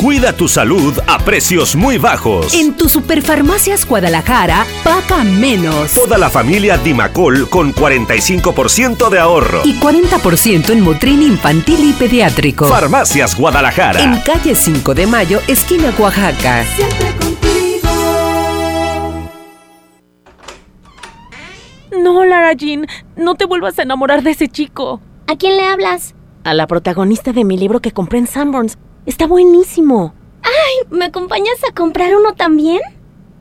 [0.00, 2.54] Cuida tu salud a precios muy bajos.
[2.54, 5.92] En tu Superfarmacias Guadalajara, paga menos.
[5.92, 9.60] Toda la familia Dimacol con 45% de ahorro.
[9.62, 12.66] Y 40% en Motrin infantil y pediátrico.
[12.66, 14.02] Farmacias Guadalajara.
[14.02, 16.64] En calle 5 de Mayo, esquina Oaxaca.
[16.64, 17.88] Siempre contigo.
[22.02, 22.86] No, Lara Jean,
[23.16, 25.02] no te vuelvas a enamorar de ese chico.
[25.26, 26.14] ¿A quién le hablas?
[26.44, 28.78] A la protagonista de mi libro que compré en Sanborns.
[29.10, 30.14] Está buenísimo.
[30.40, 30.86] ¡Ay!
[30.96, 32.78] ¿Me acompañas a comprar uno también?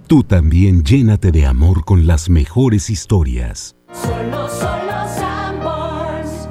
[0.08, 3.76] Tú también llénate de amor con las mejores historias.
[3.94, 6.50] Solo, solo Sanborns.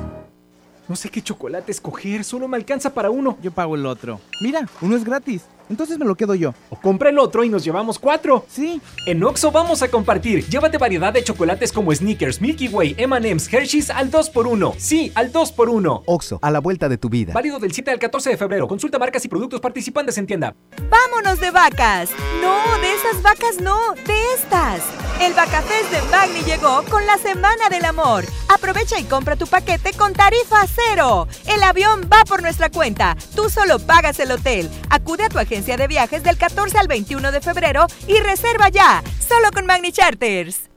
[0.87, 3.37] No sé qué chocolate escoger, solo me alcanza para uno.
[3.43, 4.21] Yo pago el otro.
[4.41, 5.43] Mira, uno es gratis.
[5.69, 6.55] Entonces me lo quedo yo.
[6.71, 8.45] O compra el otro y nos llevamos cuatro.
[8.49, 8.81] Sí.
[9.07, 10.47] En Oxo vamos a compartir.
[10.49, 14.75] Llévate variedad de chocolates como Snickers, Milky Way, M&M's, Hershey's al 2x1.
[14.79, 16.03] Sí, al 2x1.
[16.07, 17.33] Oxo, a la vuelta de tu vida.
[17.33, 18.67] Válido del 7 al 14 de febrero.
[18.67, 20.55] Consulta marcas y productos participantes en tienda.
[20.91, 22.11] ¡Vámonos de vacas!
[22.41, 24.83] No, de esas vacas no, de estas.
[25.21, 28.25] El Vacafest de Magni llegó con la Semana del Amor.
[28.49, 31.27] Aprovecha y compra tu paquete con tarifa cero.
[31.47, 33.17] El avión va por nuestra cuenta.
[33.35, 34.71] Tú solo pagas el hotel.
[34.91, 39.03] Acude a tu agencia de viajes del 14 al 21 de febrero y reserva ya,
[39.27, 40.69] solo con Magni Charters.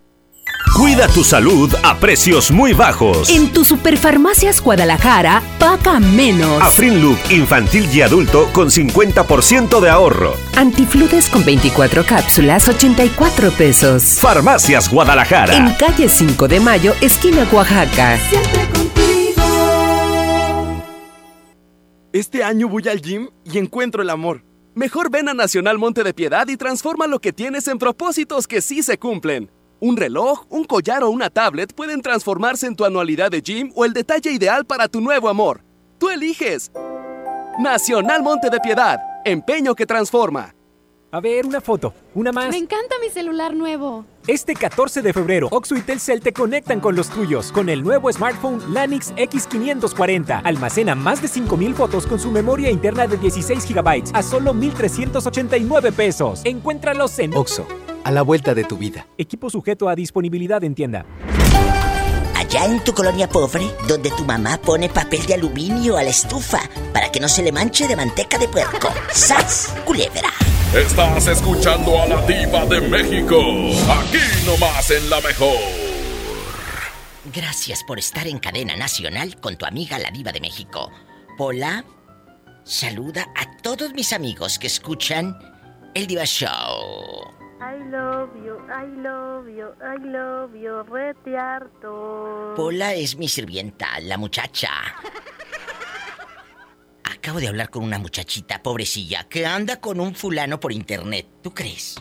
[0.75, 3.29] Cuida tu salud a precios muy bajos.
[3.29, 6.61] En tu Superfarmacias Guadalajara, paga menos.
[6.61, 10.35] Afrin Loop infantil y adulto con 50% de ahorro.
[10.55, 14.17] Antifludes con 24 cápsulas, 84 pesos.
[14.19, 15.55] Farmacias Guadalajara.
[15.55, 18.17] En calle 5 de Mayo, esquina Oaxaca.
[18.17, 18.91] Siempre contigo.
[22.13, 24.43] Este año voy al gym y encuentro el amor.
[24.73, 28.61] Mejor ven a Nacional Monte de Piedad y transforma lo que tienes en propósitos que
[28.61, 29.52] sí se cumplen.
[29.81, 33.84] Un reloj, un collar o una tablet pueden transformarse en tu anualidad de gym o
[33.84, 35.65] el detalle ideal para tu nuevo amor.
[35.98, 36.72] Tú eliges.
[37.60, 40.56] Nacional Monte de Piedad, empeño que transforma.
[41.13, 42.49] A ver, una foto, una más.
[42.49, 44.05] Me encanta mi celular nuevo.
[44.27, 48.09] Este 14 de febrero, Oxo y Telcel te conectan con los tuyos con el nuevo
[48.13, 50.41] smartphone Lanix X540.
[50.45, 55.91] Almacena más de 5000 fotos con su memoria interna de 16 GB a solo 1389
[55.91, 56.41] pesos.
[56.45, 57.67] Encuéntralos en Oxo,
[58.05, 59.05] a la vuelta de tu vida.
[59.17, 61.05] Equipo sujeto a disponibilidad en tienda.
[62.51, 66.59] Allá en tu colonia pobre, donde tu mamá pone papel de aluminio a la estufa
[66.91, 68.89] para que no se le manche de manteca de puerco.
[69.13, 69.73] ¡Sas!
[69.85, 70.29] Culebra.
[70.75, 73.37] Estás escuchando a la diva de México.
[73.89, 75.55] Aquí nomás en la mejor.
[77.33, 80.91] Gracias por estar en cadena nacional con tu amiga la diva de México.
[81.37, 81.85] Pola,
[82.65, 85.37] saluda a todos mis amigos que escuchan
[85.93, 87.40] el Diva Show.
[87.72, 92.53] I love you, I love you, I love you, rete harto.
[92.57, 94.69] Pola es mi sirvienta, la muchacha.
[97.06, 101.27] Acabo de hablar con una muchachita, pobrecilla, que anda con un fulano por internet.
[101.41, 101.95] ¿Tú crees?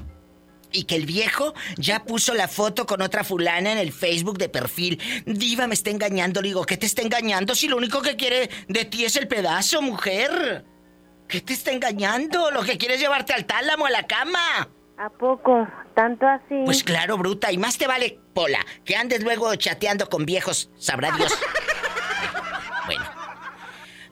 [0.72, 4.48] Y que el viejo ya puso la foto con otra fulana en el Facebook de
[4.48, 5.00] perfil.
[5.24, 6.42] Diva me está engañando.
[6.42, 9.82] Digo, ¿qué te está engañando si lo único que quiere de ti es el pedazo,
[9.82, 10.64] mujer?
[11.28, 12.50] ¿Qué te está engañando?
[12.50, 14.68] Lo que quiere es llevarte al tálamo, a la cama.
[15.00, 15.66] ¿A poco?
[15.94, 16.62] ¿Tanto así?
[16.66, 17.50] Pues claro, bruta.
[17.50, 21.32] Y más te vale, Pola, que andes luego chateando con viejos, sabrá Dios.
[22.86, 23.04] bueno.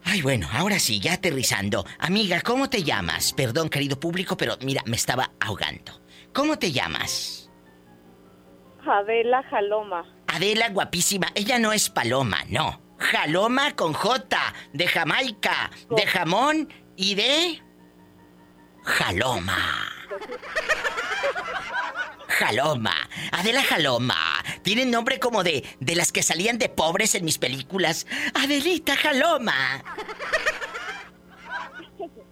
[0.03, 1.85] Ay, bueno, ahora sí, ya aterrizando.
[1.99, 3.33] Amiga, ¿cómo te llamas?
[3.33, 6.01] Perdón, querido público, pero mira, me estaba ahogando.
[6.33, 7.51] ¿Cómo te llamas?
[8.83, 10.03] Adela Jaloma.
[10.25, 11.27] Adela, guapísima.
[11.35, 12.81] Ella no es paloma, no.
[12.97, 14.39] Jaloma con J,
[14.73, 17.61] de Jamaica, de jamón y de...
[18.83, 19.98] Jaloma.
[22.27, 23.09] Jaloma.
[23.31, 24.43] Adela Jaloma.
[24.63, 28.07] Tiene nombre como de, de las que salían de pobres en mis películas.
[28.33, 29.83] Adelita Jaloma.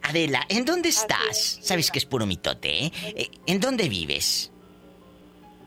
[0.02, 1.60] Adela, ¿en dónde estás?
[1.62, 2.91] Sabes que es puro mitote, ¿eh?
[3.04, 4.52] Eh, ¿En dónde vives?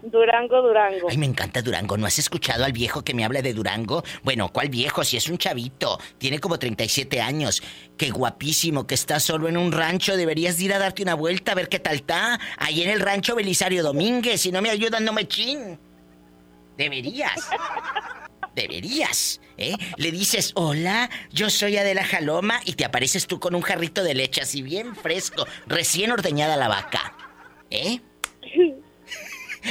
[0.02, 1.09] Durango, Durango.
[1.10, 1.97] Ay, me encanta Durango.
[1.97, 4.02] ¿No has escuchado al viejo que me habla de Durango?
[4.22, 5.05] Bueno, ¿cuál viejo?
[5.05, 5.98] Si es un chavito.
[6.18, 7.62] Tiene como 37 años.
[7.97, 10.16] Qué guapísimo que está solo en un rancho.
[10.16, 12.40] Deberías ir a darte una vuelta a ver qué tal está.
[12.59, 14.40] Ahí en el rancho Belisario Domínguez.
[14.40, 15.78] Si no me ayudan, no me chin.
[16.77, 17.51] Deberías.
[18.55, 19.77] Deberías, ¿eh?
[19.97, 24.14] Le dices, hola, yo soy Adela Jaloma y te apareces tú con un jarrito de
[24.14, 27.14] leche así bien fresco, recién ordeñada la vaca.
[27.70, 28.01] ¿Eh?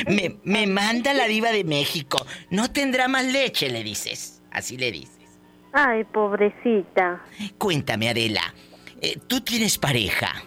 [0.07, 2.25] Me, me manda la diva de México.
[2.49, 4.41] No tendrá más leche, le dices.
[4.51, 5.17] Así le dices.
[5.73, 7.21] Ay, pobrecita.
[7.57, 8.53] Cuéntame, Adela.
[9.01, 10.43] eh, ¿Tú tienes pareja?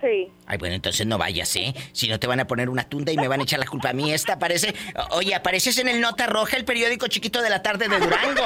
[0.00, 0.28] Sí.
[0.46, 1.74] Ay, bueno, entonces no vayas, ¿eh?
[1.92, 3.88] Si no te van a poner una tunda y me van a echar la culpa
[3.90, 4.12] a mí.
[4.12, 4.74] Esta aparece...
[5.12, 8.42] Oye, apareces en el Nota Roja, el periódico chiquito de la tarde de Durango.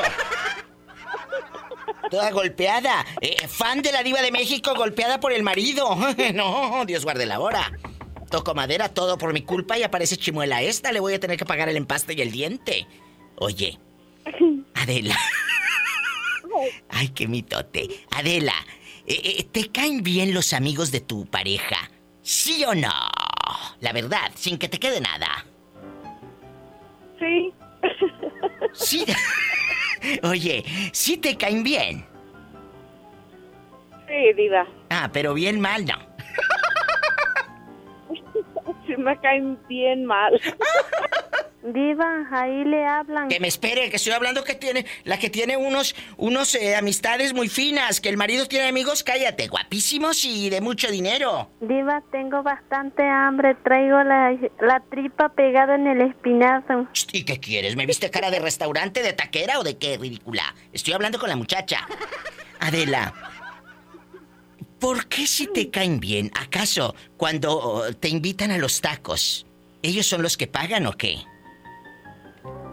[2.10, 3.04] Toda golpeada.
[3.20, 5.96] Eh, fan de la diva de México, golpeada por el marido.
[6.34, 7.72] no, Dios guarde la hora.
[8.30, 10.92] Toco madera, todo por mi culpa y aparece chimuela esta.
[10.92, 12.86] Le voy a tener que pagar el empaste y el diente.
[13.36, 13.78] Oye,
[14.74, 15.16] Adela.
[16.88, 17.88] Ay, qué mitote.
[18.10, 18.54] Adela,
[19.06, 21.90] eh, eh, ¿te caen bien los amigos de tu pareja?
[22.22, 22.92] ¿Sí o no?
[23.80, 25.44] La verdad, sin que te quede nada.
[27.18, 27.52] Sí.
[28.74, 29.04] Sí.
[30.22, 32.04] Oye, ¿sí te caen bien?
[34.06, 34.66] Sí, diva.
[34.90, 35.94] Ah, pero bien mal, no.
[38.88, 40.40] Sí me caen bien mal.
[41.62, 43.28] Diva, ahí le hablan.
[43.28, 47.34] Que me espere, que estoy hablando que tiene, la que tiene unos, unos eh, amistades
[47.34, 51.50] muy finas, que el marido tiene amigos, cállate, guapísimos y de mucho dinero.
[51.60, 53.56] Diva, tengo bastante hambre.
[53.56, 56.86] Traigo la, la tripa pegada en el espinazo.
[57.12, 57.76] ¿Y qué quieres?
[57.76, 60.54] ¿Me viste cara de restaurante, de taquera o de qué, ridícula?
[60.72, 61.86] Estoy hablando con la muchacha.
[62.60, 63.12] Adela,
[64.78, 66.30] ¿por qué si te caen bien?
[66.40, 69.46] ¿Acaso cuando oh, te invitan a los tacos,
[69.82, 71.18] ellos son los que pagan o qué?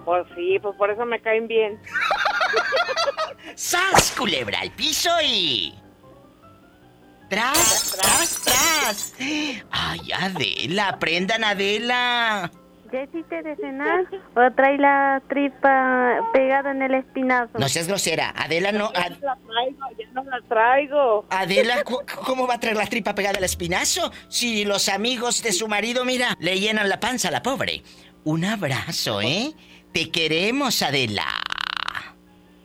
[0.06, 1.80] Pues sí, pues por eso me caen bien.
[3.56, 5.74] ¡Sas, culebra al piso y...
[7.30, 9.14] ¡Tras, tras, tras!
[9.72, 10.90] ¡Ay, Adela!
[10.90, 12.52] ¡Aprendan, Adela!
[12.92, 14.06] ¿Ya hiciste de cenar?
[14.36, 17.58] ¿O trae la tripa pegada en el espinazo?
[17.58, 18.34] No seas grosera.
[18.38, 18.94] Adela no...
[18.94, 21.26] Ya no la traigo, ya no la traigo.
[21.30, 21.84] Adela,
[22.26, 24.12] ¿cómo va a traer la tripa pegada al espinazo?
[24.30, 27.82] Si los amigos de su marido, mira, le llenan la panza a la pobre.
[28.24, 29.54] Un abrazo, ¿eh?
[29.92, 31.26] Te queremos, Adela.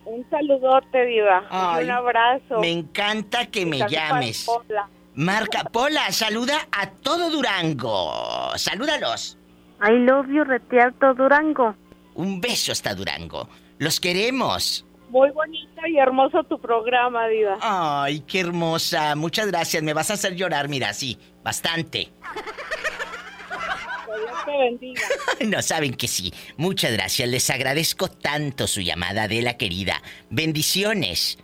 [0.04, 1.44] Un saludote, Diva.
[1.50, 2.60] Ay, un abrazo.
[2.60, 4.44] Me encanta que me llames.
[4.44, 4.88] Pola.
[5.14, 8.52] Marca Pola, saluda a todo Durango.
[8.56, 9.36] Salúdalos.
[9.82, 11.74] I love you, Retialto Durango.
[12.14, 13.48] Un beso hasta Durango.
[13.78, 14.84] Los queremos.
[15.08, 17.58] Muy bonito y hermoso tu programa, Diva.
[17.60, 19.16] Ay, qué hermosa.
[19.16, 19.82] Muchas gracias.
[19.82, 22.12] Me vas a hacer llorar, mira, sí, bastante.
[24.06, 25.00] Dios te bendiga.
[25.46, 26.32] No saben que sí.
[26.58, 27.28] Muchas gracias.
[27.28, 30.02] Les agradezco tanto su llamada de la querida.
[30.28, 31.38] Bendiciones.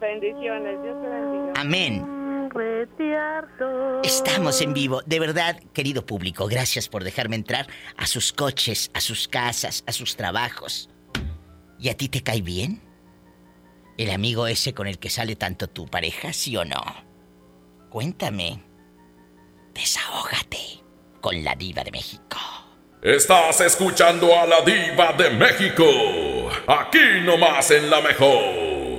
[0.00, 1.52] Bendiciones, Dios te bendiga.
[1.56, 2.17] Amén.
[2.50, 4.02] Retiarto.
[4.02, 5.02] Estamos en vivo.
[5.06, 7.66] De verdad, querido público, gracias por dejarme entrar
[7.96, 10.90] a sus coches, a sus casas, a sus trabajos.
[11.78, 12.82] ¿Y a ti te cae bien?
[13.96, 16.82] ¿El amigo ese con el que sale tanto tu pareja, sí o no?
[17.90, 18.62] Cuéntame.
[19.74, 20.82] Desahógate
[21.20, 22.38] con la diva de México.
[23.02, 25.84] Estás escuchando a la diva de México.
[26.66, 28.98] Aquí nomás en la mejor.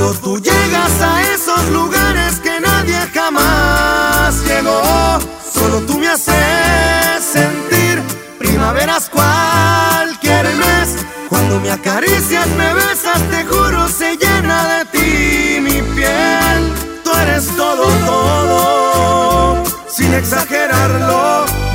[0.00, 5.18] Solo tú llegas a esos lugares que nadie jamás llegó.
[5.52, 8.02] Solo tú me haces sentir
[8.38, 11.04] primaveras cualquier mes.
[11.28, 16.72] Cuando me acaricias, me besas, te juro se llena de ti mi piel.
[17.04, 21.69] Tú eres todo, todo, sin exagerarlo.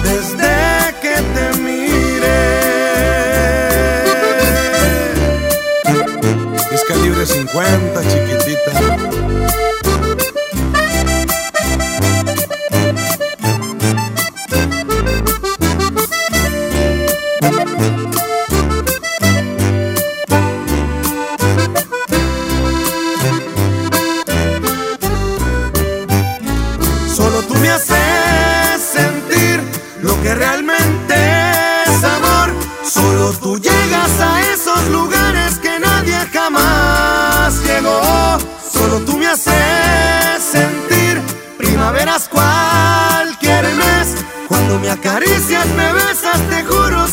[7.56, 8.72] 50, chiquitita.
[27.16, 29.62] Solo tú me haces sentir
[30.02, 31.16] lo que realmente
[31.86, 32.52] es amor.
[32.84, 33.32] Solo
[44.86, 47.05] me acaricias, me besas, te juro,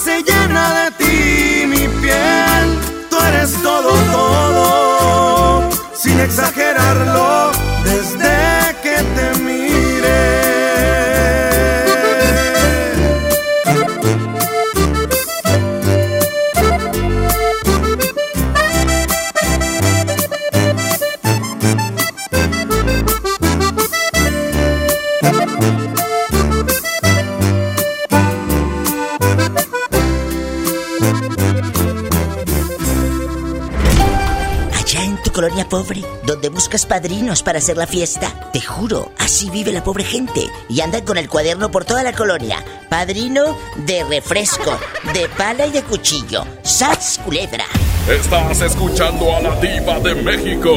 [36.24, 40.48] donde buscas padrinos para hacer la fiesta, te juro, así vive la pobre gente.
[40.68, 42.64] Y andan con el cuaderno por toda la colonia.
[42.88, 44.78] Padrino de refresco,
[45.12, 46.44] de pala y de cuchillo.
[46.62, 47.66] ¡Sats, culebra!
[48.08, 50.72] Estás escuchando a la diva de México.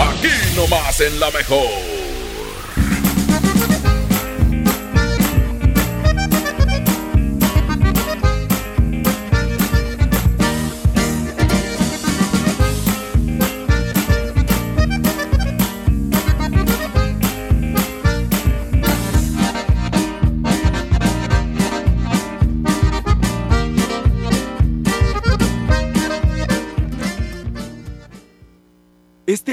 [0.00, 1.87] Aquí nomás en la mejor.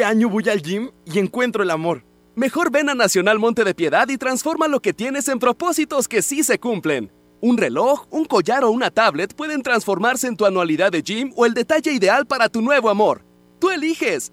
[0.05, 2.05] Año voy al gym y encuentro el amor.
[2.35, 6.21] Mejor ven a Nacional Monte de Piedad y transforma lo que tienes en propósitos que
[6.21, 7.11] sí se cumplen.
[7.41, 11.45] Un reloj, un collar o una tablet pueden transformarse en tu anualidad de gym o
[11.45, 13.25] el detalle ideal para tu nuevo amor.
[13.59, 14.31] Tú eliges.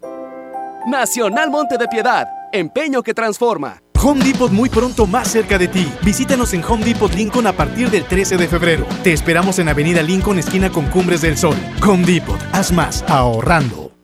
[0.86, 3.80] Nacional Monte de Piedad, empeño que transforma.
[4.02, 5.86] Home Depot muy pronto más cerca de ti.
[6.02, 8.84] Visítanos en Home Depot Lincoln a partir del 13 de febrero.
[9.04, 11.56] Te esperamos en Avenida Lincoln, esquina con Cumbres del Sol.
[11.86, 13.91] Home Depot, haz más ahorrando.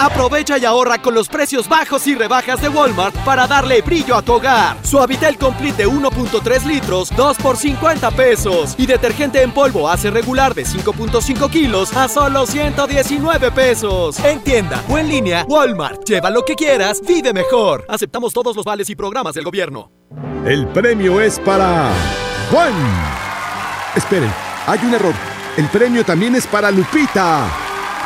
[0.00, 4.22] Aprovecha y ahorra con los precios bajos y rebajas de Walmart para darle brillo a
[4.22, 4.76] tu hogar.
[4.84, 8.76] Suavitel Complete de 1.3 litros, 2 por 50 pesos.
[8.78, 14.20] Y detergente en polvo hace regular de 5.5 kilos a solo 119 pesos.
[14.20, 16.04] En tienda o en línea, Walmart.
[16.04, 17.84] Lleva lo que quieras, vive mejor.
[17.88, 19.90] Aceptamos todos los vales y programas del gobierno.
[20.46, 21.90] El premio es para
[22.52, 22.72] Juan.
[23.96, 24.32] Esperen,
[24.64, 25.14] hay un error.
[25.56, 27.48] El premio también es para Lupita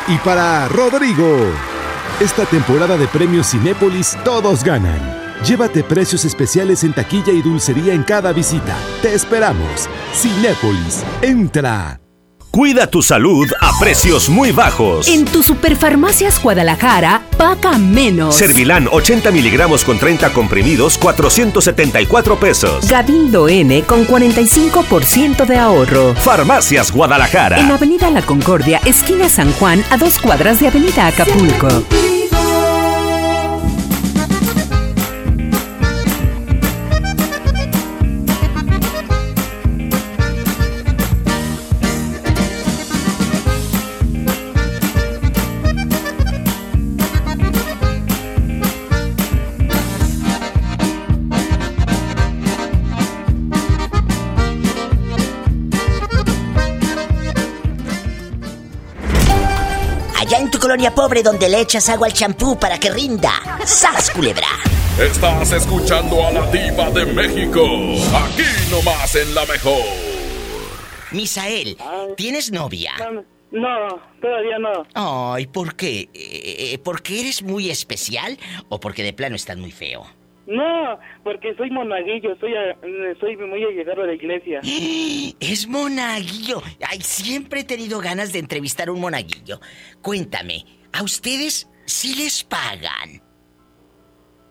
[0.07, 1.72] y para Rodrigo.
[2.23, 4.97] Esta temporada de premios Cinépolis todos ganan.
[5.45, 8.77] Llévate precios especiales en taquilla y dulcería en cada visita.
[9.01, 9.89] Te esperamos.
[10.13, 11.99] Cinépolis, entra.
[12.49, 15.09] Cuida tu salud a precios muy bajos.
[15.09, 18.35] En tu Superfarmacias Guadalajara, paga menos.
[18.35, 22.87] Servilán 80 miligramos con 30 comprimidos, 474 pesos.
[22.87, 26.15] Gabindo N con 45% de ahorro.
[26.15, 27.59] Farmacias Guadalajara.
[27.59, 31.67] En Avenida La Concordia, esquina San Juan, a dos cuadras de Avenida Acapulco.
[60.91, 63.31] Pobre donde le echas agua al champú para que rinda.
[63.65, 64.47] ¡Sas, culebra!
[64.99, 67.63] Estás escuchando a la diva de México.
[68.15, 69.81] Aquí nomás en la mejor.
[71.11, 71.77] Misael,
[72.17, 72.93] ¿tienes novia?
[73.51, 74.85] No, todavía no.
[75.33, 76.09] Ay, ¿por qué?
[76.13, 78.37] Eh, ¿Porque eres muy especial
[78.69, 80.05] o porque de plano estás muy feo?
[80.45, 82.75] No, porque soy monaguillo, soy, a-
[83.19, 84.59] soy muy allegado a la iglesia.
[85.39, 86.61] Es monaguillo.
[86.89, 89.59] Ay, siempre he tenido ganas de entrevistar a un monaguillo.
[90.01, 93.21] Cuéntame, ¿a ustedes sí les pagan?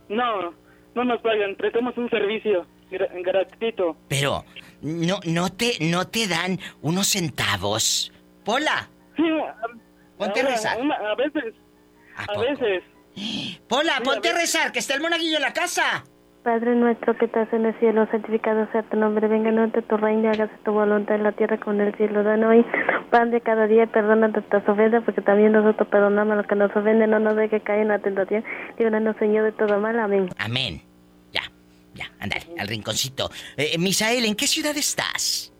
[0.09, 0.55] No,
[0.94, 3.97] no nos pagan, prestamos un servicio gra- gratuito.
[4.09, 4.44] Pero,
[4.82, 8.12] ¿no, no, te, ¿no te dan unos centavos?
[8.44, 9.23] Pola, Sí,
[10.19, 11.55] Ponte una- a veces,
[12.16, 12.82] a, veces.
[13.68, 16.05] Pola, ponte a rezar, que está el monaguillo en la casa.
[16.43, 20.28] Padre nuestro que estás en el cielo, santificado sea tu nombre, venga a tu reino,
[20.28, 22.24] hágase tu voluntad en la tierra como en el cielo.
[22.24, 22.66] Danos hoy
[23.10, 26.56] pan de cada día y perdona nuestras ofensas, porque también nosotros perdonamos a los que
[26.56, 28.44] nos ofenden, no nos dejes caer en la tentación,
[28.76, 30.30] líbranos Señor de todo mal, amén.
[30.39, 30.82] Amén.
[31.30, 31.43] Ya,
[31.94, 33.30] ya, ándale, al rinconcito.
[33.56, 35.52] Eh, Misael, ¿en qué ciudad estás?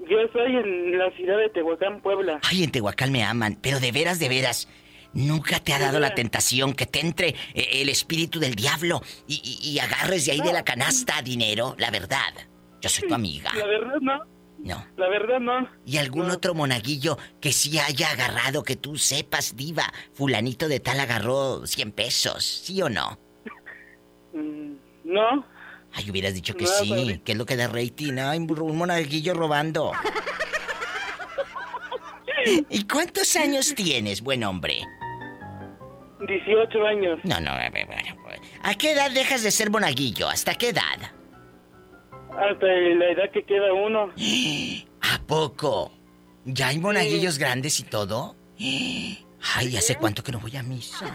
[0.00, 2.40] Yo soy en la ciudad de Tehuacán, Puebla.
[2.48, 4.68] Ay, en Tehuacán me aman, pero de veras, de veras.
[5.14, 9.40] ¿Nunca te ha dado la tentación que te entre eh, el espíritu del diablo y,
[9.42, 11.74] y- y agarres de ahí de la canasta dinero?
[11.78, 12.32] La verdad.
[12.80, 13.52] Yo soy tu amiga.
[13.54, 14.18] La verdad no,
[14.58, 14.86] No.
[14.96, 15.68] la verdad no.
[15.84, 19.92] ¿Y algún otro monaguillo que sí haya agarrado, que tú sepas, diva?
[20.14, 23.18] Fulanito de tal agarró 100 pesos, ¿sí o no?
[24.34, 24.74] Mm,
[25.04, 25.44] No,
[25.94, 27.22] Ay, hubieras dicho que No, sí, padre.
[27.24, 28.18] que es lo que da rating.
[28.18, 29.92] Ay, un monaguillo robando.
[32.70, 34.82] ¿Y cuántos años tienes, buen hombre?
[36.20, 37.18] 18 años.
[37.24, 40.28] No, no, bueno, pues, ¿a qué edad dejas de ser monaguillo?
[40.28, 41.12] ¿Hasta qué edad?
[42.30, 44.12] Hasta la edad que queda uno.
[45.00, 45.92] ¿A poco?
[46.44, 48.36] ¿Ya hay monaguillos grandes y todo?
[48.58, 51.06] Ay, ¿hace cuánto que no voy a misa?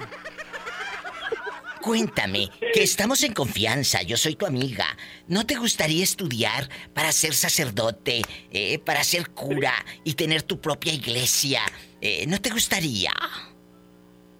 [1.81, 4.85] Cuéntame, que estamos en confianza, yo soy tu amiga.
[5.27, 8.21] ¿No te gustaría estudiar para ser sacerdote,
[8.51, 9.73] eh, para ser cura
[10.05, 11.61] y tener tu propia iglesia?
[11.99, 13.11] Eh, ¿No te gustaría?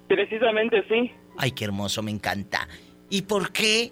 [0.07, 1.11] Precisamente sí.
[1.37, 2.67] Ay, qué hermoso, me encanta.
[3.09, 3.91] ¿Y por qué?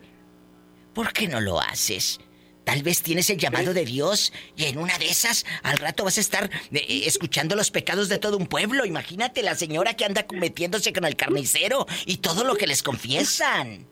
[0.94, 2.20] ¿Por qué no lo haces?
[2.64, 6.18] Tal vez tienes el llamado de Dios y en una de esas al rato vas
[6.18, 8.86] a estar eh, escuchando los pecados de todo un pueblo.
[8.86, 13.88] Imagínate la señora que anda metiéndose con el carnicero y todo lo que les confiesan.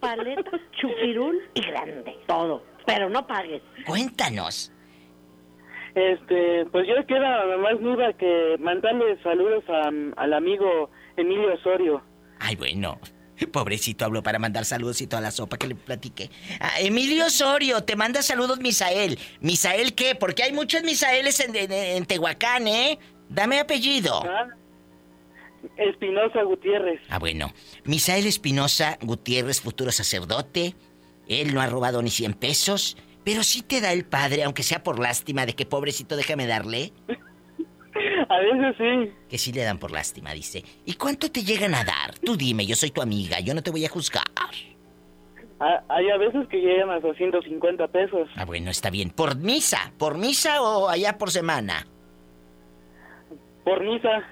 [0.00, 0.50] Paleta,
[0.80, 2.16] chupirul y grande.
[2.26, 2.64] Todo.
[2.86, 3.62] Pero no pagues.
[3.86, 4.72] Cuéntanos.
[5.94, 12.02] Este, pues yo queda más duda que mandarle saludos a, al amigo Emilio Osorio.
[12.38, 12.98] Ay, bueno.
[13.52, 16.30] Pobrecito habló para mandar saludos y toda la sopa que le platiqué.
[16.60, 19.18] Ah, Emilio Osorio, te manda saludos Misael.
[19.40, 20.14] ¿Misael qué?
[20.14, 22.98] Porque hay muchos Misaeles en, en- en Tehuacán, ¿eh?
[23.28, 24.22] Dame apellido.
[25.76, 27.00] Espinosa Gutiérrez.
[27.08, 27.52] Ah, bueno.
[27.84, 30.74] Misael Espinosa Gutiérrez, futuro sacerdote.
[31.28, 34.82] Él no ha robado ni 100 pesos, pero sí te da el padre, aunque sea
[34.82, 36.92] por lástima de que pobrecito déjame darle.
[38.28, 39.12] A veces sí.
[39.28, 40.64] Que sí le dan por lástima, dice.
[40.84, 42.14] ¿Y cuánto te llegan a dar?
[42.24, 44.24] Tú dime, yo soy tu amiga, yo no te voy a juzgar.
[45.60, 48.28] A- hay a veces que llegan a 250 pesos.
[48.36, 49.10] Ah, bueno, está bien.
[49.10, 49.92] ¿Por misa?
[49.98, 51.86] ¿Por misa o allá por semana?
[53.64, 54.24] Por misa.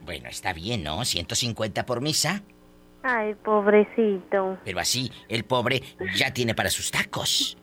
[0.00, 1.04] Bueno, está bien, ¿no?
[1.04, 2.42] 150 por misa.
[3.02, 4.58] Ay, pobrecito.
[4.64, 5.82] Pero así, el pobre
[6.16, 7.58] ya tiene para sus tacos.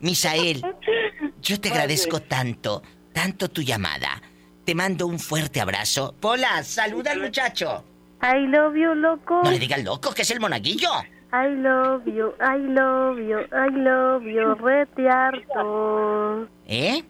[0.00, 0.62] Misael,
[1.40, 4.20] yo te agradezco tanto, tanto tu llamada.
[4.66, 6.12] Te mando un fuerte abrazo.
[6.20, 7.84] Pola, saluda al muchacho.
[8.20, 9.40] I love you, loco.
[9.44, 10.90] No le digas loco, que es el monaguillo.
[11.32, 16.48] I love you, I love you, I love you, retiarto.
[16.66, 17.00] ¿Eh?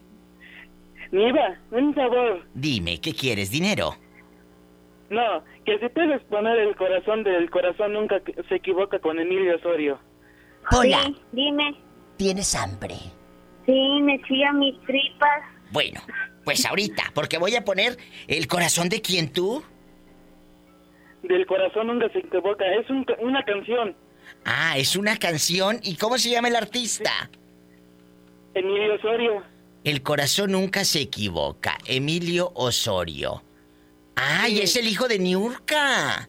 [1.12, 2.44] Mira, un favor.
[2.52, 3.50] Dime, ¿qué quieres?
[3.50, 3.96] ¿Dinero?
[5.08, 8.20] No, que si puedes poner el corazón del corazón nunca
[8.50, 9.98] se equivoca con Emilio Osorio.
[10.72, 11.04] Hola.
[11.06, 11.74] Sí, dime.
[12.18, 12.96] ¿Tienes hambre?
[13.64, 15.55] Sí, me chía mis tripas.
[15.70, 16.00] Bueno,
[16.44, 17.96] pues ahorita, porque voy a poner
[18.28, 19.62] el corazón de quién tú.
[21.22, 22.64] Del corazón nunca se equivoca.
[22.80, 23.96] Es un- una canción.
[24.44, 25.80] Ah, es una canción.
[25.82, 27.30] ¿Y cómo se llama el artista?
[28.54, 29.42] Emilio Osorio.
[29.84, 31.78] El corazón nunca se equivoca.
[31.86, 33.42] Emilio Osorio.
[34.14, 36.28] ¡Ay, es el hijo de Niurka!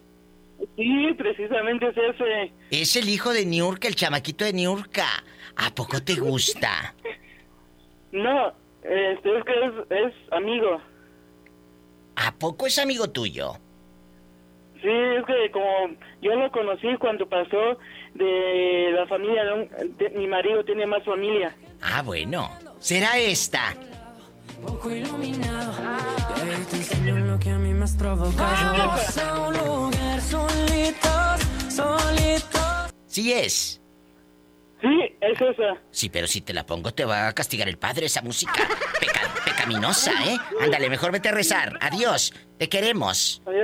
[0.76, 2.52] Sí, precisamente es ese.
[2.72, 5.08] Es el hijo de Niurka, el chamaquito de Niurka.
[5.56, 6.96] ¿A poco te gusta?
[8.12, 8.54] No,
[8.90, 9.74] este, es que es,
[10.08, 10.82] es amigo.
[12.16, 13.54] ¿A poco es amigo tuyo?
[14.82, 15.90] Sí, es que como
[16.22, 17.78] yo lo conocí cuando pasó
[18.14, 21.56] de la familia de, un- de- mi marido tiene más familia.
[21.82, 22.50] Ah, bueno.
[22.80, 23.76] Será esta.
[24.62, 25.74] Poco iluminado.
[26.70, 28.78] Te enseño lo que a mí me has provocado.
[28.78, 31.42] Vamos a un lugar solitos,
[31.74, 32.94] solitos.
[33.08, 33.82] Sí es.
[34.82, 35.78] Sí, es esa.
[35.92, 38.54] Sí, pero si te la pongo te va a castigar el padre esa música.
[39.00, 40.38] Peca- pecaminosa, ¿eh?
[40.62, 41.78] Ándale, mejor vete a rezar.
[41.82, 42.34] Adiós.
[42.60, 43.42] Te queremos.
[43.46, 43.62] No, no,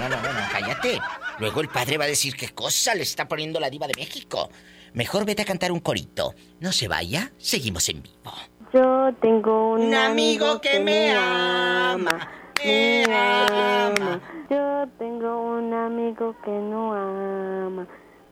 [0.00, 1.00] no, no, no, no, cállate.
[1.40, 4.48] Luego el padre va a decir qué cosa le está poniendo la diva de México.
[4.92, 6.34] Mejor vete a cantar un corito.
[6.60, 8.32] No se vaya, seguimos en vivo.
[8.72, 12.28] Yo tengo un, Un amigo que me ama,
[12.64, 14.20] me ama.
[14.48, 17.86] Yo tengo un amigo que no ama.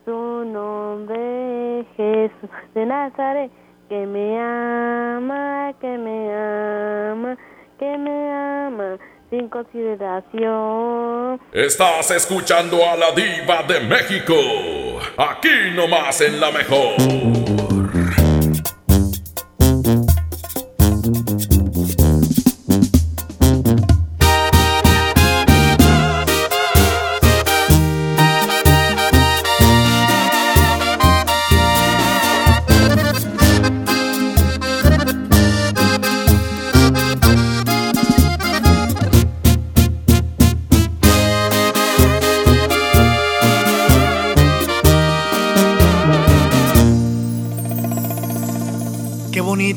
[0.05, 3.51] Su nombre es Jesús de Nazaret.
[3.87, 7.37] Que me ama, que me ama,
[7.79, 8.97] que me ama.
[9.29, 11.39] Sin consideración.
[11.53, 14.35] Estás escuchando a la diva de México.
[15.17, 17.42] Aquí nomás en la mejor.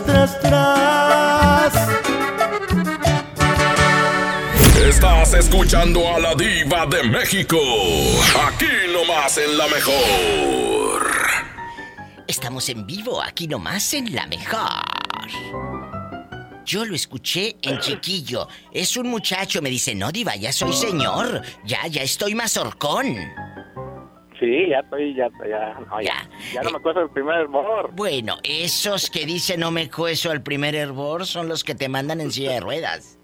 [0.00, 1.74] tras, tras.
[4.86, 7.58] Estás escuchando a la diva de México.
[8.46, 11.10] Aquí nomás en la mejor.
[12.26, 14.82] Estamos en vivo, aquí nomás en la mejor.
[16.64, 18.48] Yo lo escuché en chiquillo.
[18.72, 21.42] Es un muchacho, me dice, no, diva, ya soy señor.
[21.64, 23.16] Ya, ya estoy más horcón.
[24.52, 27.90] Sí, ya estoy, ya, ya, no, ya, ya no me acuerdo el primer hervor.
[27.94, 32.20] Bueno, esos que dicen no me cueso al primer hervor son los que te mandan
[32.20, 33.18] en silla de ruedas.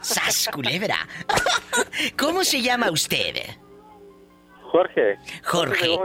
[0.00, 0.96] ¡Sas, culebra!
[2.18, 3.34] ¿Cómo se llama usted?
[4.62, 5.18] Jorge.
[5.44, 5.98] Jorge.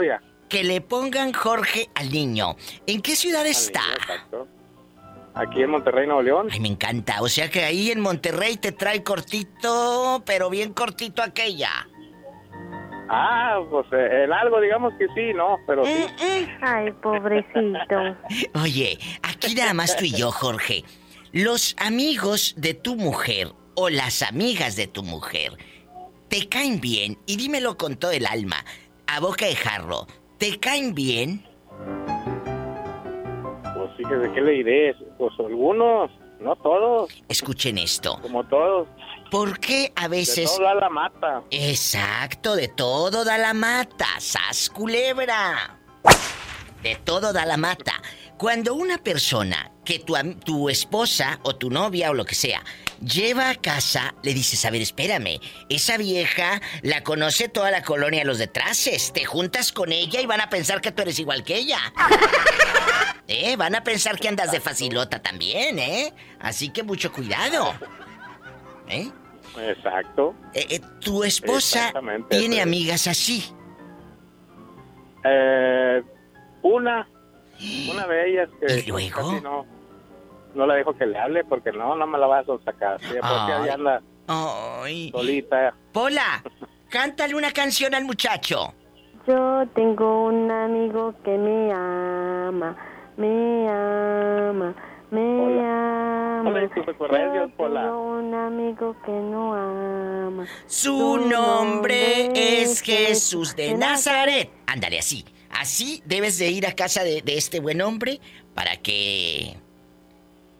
[0.49, 2.57] Que le pongan Jorge al niño.
[2.85, 3.83] ¿En qué ciudad está?
[5.33, 6.49] Aquí en Monterrey, Nuevo León.
[6.51, 7.21] Ay, me encanta.
[7.21, 11.87] O sea que ahí en Monterrey te trae cortito, pero bien cortito aquella.
[13.15, 15.57] Ah, pues eh, en algo digamos que sí, ¿no?
[15.67, 16.05] Pero sí.
[16.61, 18.17] Ay, pobrecito.
[18.63, 20.83] Oye, aquí nada más tú y yo, Jorge.
[21.31, 25.53] Los amigos de tu mujer o las amigas de tu mujer
[26.27, 28.65] te caen bien y dímelo con todo el alma,
[29.05, 30.07] a boca de jarro.
[30.39, 31.45] ¿Te caen bien?
[33.75, 34.95] Pues fíjese, ¿qué le diré?
[35.19, 36.09] Pues algunos,
[36.39, 37.11] no todos.
[37.29, 38.17] Escuchen esto.
[38.23, 38.87] Como todos.
[39.33, 40.51] ¿Por qué a veces...
[40.51, 41.41] De todo da la mata.
[41.49, 44.05] Exacto, de todo da la mata.
[44.19, 45.79] ¡Sas culebra!
[46.83, 47.99] De todo da la mata.
[48.37, 50.13] Cuando una persona que tu,
[50.45, 52.63] tu esposa o tu novia o lo que sea
[53.03, 58.23] lleva a casa, le dices, a ver, espérame, esa vieja la conoce toda la colonia
[58.25, 59.13] Los Detraces.
[59.13, 61.79] Te juntas con ella y van a pensar que tú eres igual que ella.
[63.27, 63.55] ¿Eh?
[63.55, 66.13] Van a pensar que andas de facilota también, ¿eh?
[66.39, 67.73] Así que mucho cuidado.
[68.87, 69.09] ¿Eh?
[69.59, 70.33] Exacto.
[70.53, 71.93] Eh, eh, tu esposa
[72.29, 72.61] tiene sí.
[72.61, 73.43] amigas así.
[75.23, 76.03] Eh,
[76.61, 77.07] una,
[77.91, 79.15] una de ellas que ¿Y luego?
[79.15, 79.65] casi no,
[80.55, 82.99] no le dejo que le hable porque no, no me la vas a sacar.
[83.01, 85.11] Sí, porque anda Ay.
[85.11, 85.73] solita.
[85.91, 86.43] Pola,
[86.89, 88.73] cántale una canción al muchacho.
[89.25, 92.75] Yo tengo un amigo que me ama,
[93.15, 94.75] me ama,
[95.13, 96.49] me ama.
[96.49, 97.81] Hola, ¿y tus ocurrencias, Yo Pola?
[97.83, 100.45] tengo un amigo que no ama.
[100.67, 102.31] Su nombre
[102.61, 104.49] es Jesús de Nazaret.
[104.67, 105.25] Ándale, así.
[105.51, 108.19] Así debes de ir a casa de, de este buen hombre
[108.55, 109.55] para que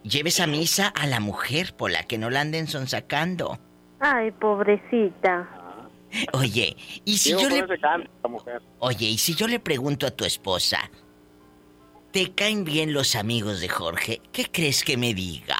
[0.04, 3.58] lleves a misa a la mujer, Pola, que no la anden sonsacando.
[4.00, 5.50] Ay, pobrecita.
[6.34, 8.30] Oye, y si Digo, yo le...
[8.30, 8.62] mujer.
[8.80, 10.92] Oye, y si yo le pregunto a tu esposa,
[12.14, 14.22] ¿te caen bien los amigos de Jorge?
[14.31, 15.57] ¿Qué crees que me diga?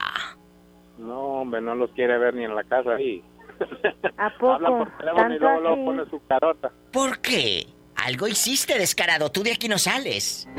[1.00, 3.24] No, hombre, no los quiere ver ni en la casa ahí.
[4.18, 4.54] ¿A poco?
[4.54, 6.72] Habla por teléfono y ¿Tanto luego, luego pone su carota.
[6.92, 7.66] ¿Por qué?
[7.96, 9.32] Algo hiciste, descarado.
[9.32, 10.48] Tú de aquí no sales.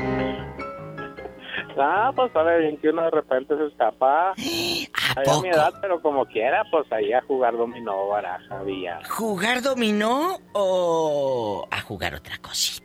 [1.77, 4.29] Ah, pues a ver, en que uno de repente se escapa.
[4.31, 5.41] ¿A Ahí a poco?
[5.41, 9.05] mi edad, pero como quiera, pues ahí a jugar dominó, baraja, billar.
[9.09, 12.84] ¿Jugar dominó o a jugar otra cosita?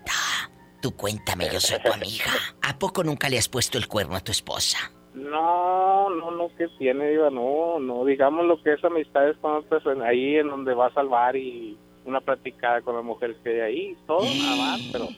[0.81, 2.25] Tú cuéntame, yo soy tu amiga.
[2.63, 4.79] ¿A poco nunca le has puesto el cuerno a tu esposa?
[5.15, 9.83] No, no, no, que tiene, diva, no, no, digamos lo que es amistades con otras,
[10.05, 13.97] ahí en donde vas al bar y una platicada con la mujer que hay ahí,
[14.07, 15.09] todo nada más, pero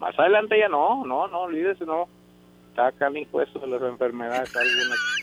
[0.00, 2.08] más adelante ya no, no, no, olvídese, no.
[2.70, 4.50] Está acá el impuesto de las enfermedades,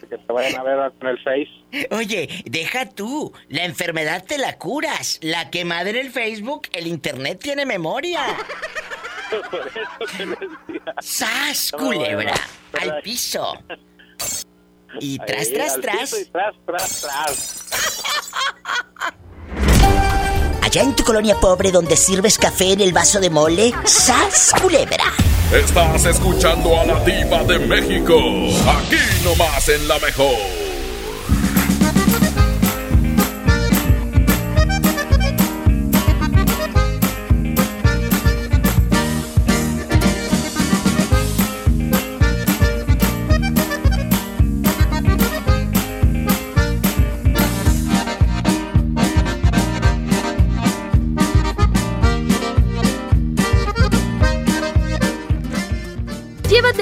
[0.07, 1.49] que te vayan a ver con el Face.
[1.89, 3.33] Oye, deja tú.
[3.47, 5.19] La enfermedad te la curas.
[5.23, 8.21] La que madre el Facebook, el internet tiene memoria.
[9.29, 10.93] Por eso te decía.
[11.01, 12.33] ¡Sas, No culebra!
[12.79, 13.53] Al piso.
[14.99, 15.97] Y tras, Ahí, tras, tras.
[15.99, 17.65] piso y tras, tras, tras.
[20.61, 25.05] Allá en tu colonia pobre donde sirves café en el vaso de mole, ¡sas, culebra!
[25.51, 28.15] Estás escuchando a la diva de México.
[28.69, 30.58] Aquí nomás en la mejor.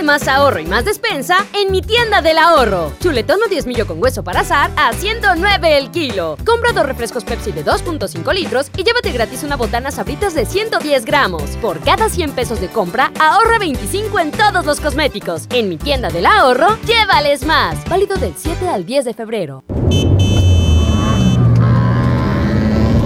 [0.08, 2.94] Más ahorro y más despensa en mi tienda del ahorro.
[3.02, 6.38] Chuletón o 10 millo con hueso para azar a 109 el kilo.
[6.46, 11.04] Compra dos refrescos Pepsi de 2.5 litros y llévate gratis una botana sabritas de 110
[11.04, 11.44] gramos.
[11.62, 15.46] Por cada 100 pesos de compra, ahorra 25 en todos los cosméticos.
[15.50, 17.78] En mi tienda del ahorro, llévales más.
[17.90, 19.64] Válido del 7 al 10 de febrero.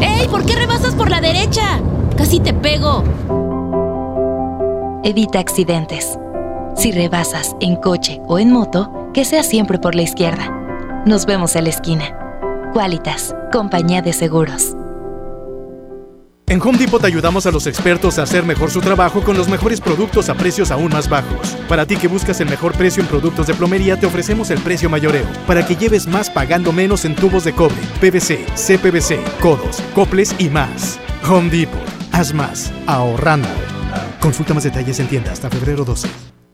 [0.02, 0.28] ¡Ey!
[0.28, 1.82] ¿Por qué rebasas por la derecha?
[2.16, 3.04] casi te pego.
[5.04, 6.20] Evita accidentes.
[6.76, 11.04] Si rebasas en coche o en moto, que sea siempre por la izquierda.
[11.06, 12.18] Nos vemos en la esquina.
[12.74, 14.76] Qualitas, compañía de seguros.
[16.48, 19.48] En Home Depot te ayudamos a los expertos a hacer mejor su trabajo con los
[19.48, 21.56] mejores productos a precios aún más bajos.
[21.70, 24.90] Para ti que buscas el mejor precio en productos de plomería, te ofrecemos el precio
[24.90, 30.36] mayoreo, para que lleves más pagando menos en tubos de cobre, PVC, CPVC, codos, coples
[30.40, 31.00] y más.
[31.30, 31.80] Home Depot,
[32.12, 33.48] haz más, ahorrando.
[34.20, 36.31] Consulta más detalles en tienda hasta febrero 12.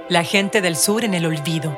[0.10, 1.78] La gente del sur en el olvido,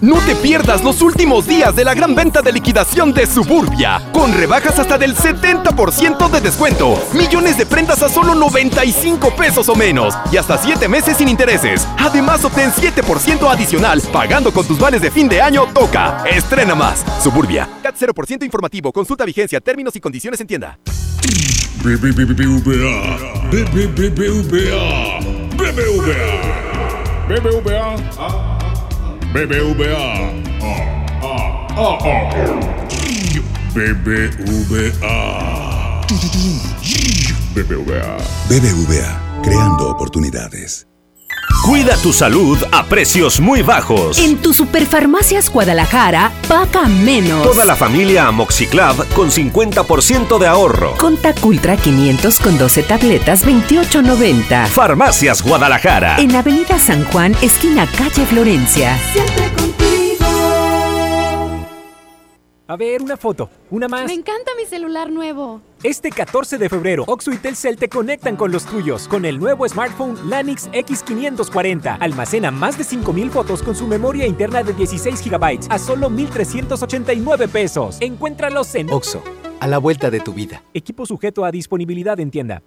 [0.00, 4.32] No te pierdas los últimos días de la gran venta de liquidación de Suburbia, con
[4.32, 10.14] rebajas hasta del 70% de descuento, millones de prendas a solo 95 pesos o menos
[10.30, 11.86] y hasta 7 meses sin intereses.
[11.98, 16.22] Además, obtén 7% adicional pagando con tus vales de fin de año Toca.
[16.30, 17.04] Estrena más.
[17.22, 17.68] Suburbia.
[17.82, 18.92] CAT 0% informativo.
[18.92, 20.78] Consulta vigencia, términos y condiciones en tienda.
[21.82, 23.18] BBVA.
[23.50, 25.20] BBVA.
[25.56, 26.68] BBVA.
[27.28, 28.47] BBVA.
[29.32, 30.32] BBVA.
[33.74, 35.12] BBVA.
[37.54, 38.16] BBVA.
[38.48, 40.87] BBVA, creando oportunidades.
[41.64, 44.18] Cuida tu salud a precios muy bajos.
[44.18, 47.42] En tu Superfarmacias Guadalajara, paga menos.
[47.42, 50.96] Toda la familia Amoxiclav con 50% de ahorro.
[50.96, 54.66] Contac Ultra 500 con 12 tabletas, 28.90.
[54.68, 56.16] Farmacias Guadalajara.
[56.18, 58.96] En Avenida San Juan, esquina calle Florencia.
[59.12, 60.26] Siempre contigo.
[62.66, 64.06] A ver, una foto, una más.
[64.06, 65.60] Me encanta mi celular nuevo.
[65.84, 69.68] Este 14 de febrero, Oxo y Telcel te conectan con los tuyos con el nuevo
[69.68, 71.98] smartphone Lanix X540.
[72.00, 77.46] Almacena más de 5000 fotos con su memoria interna de 16 GB a solo 1389
[77.46, 77.98] pesos.
[78.00, 79.22] Encuéntralos en Oxo,
[79.60, 80.64] a la vuelta de tu vida.
[80.74, 82.64] Equipo sujeto a disponibilidad en tienda.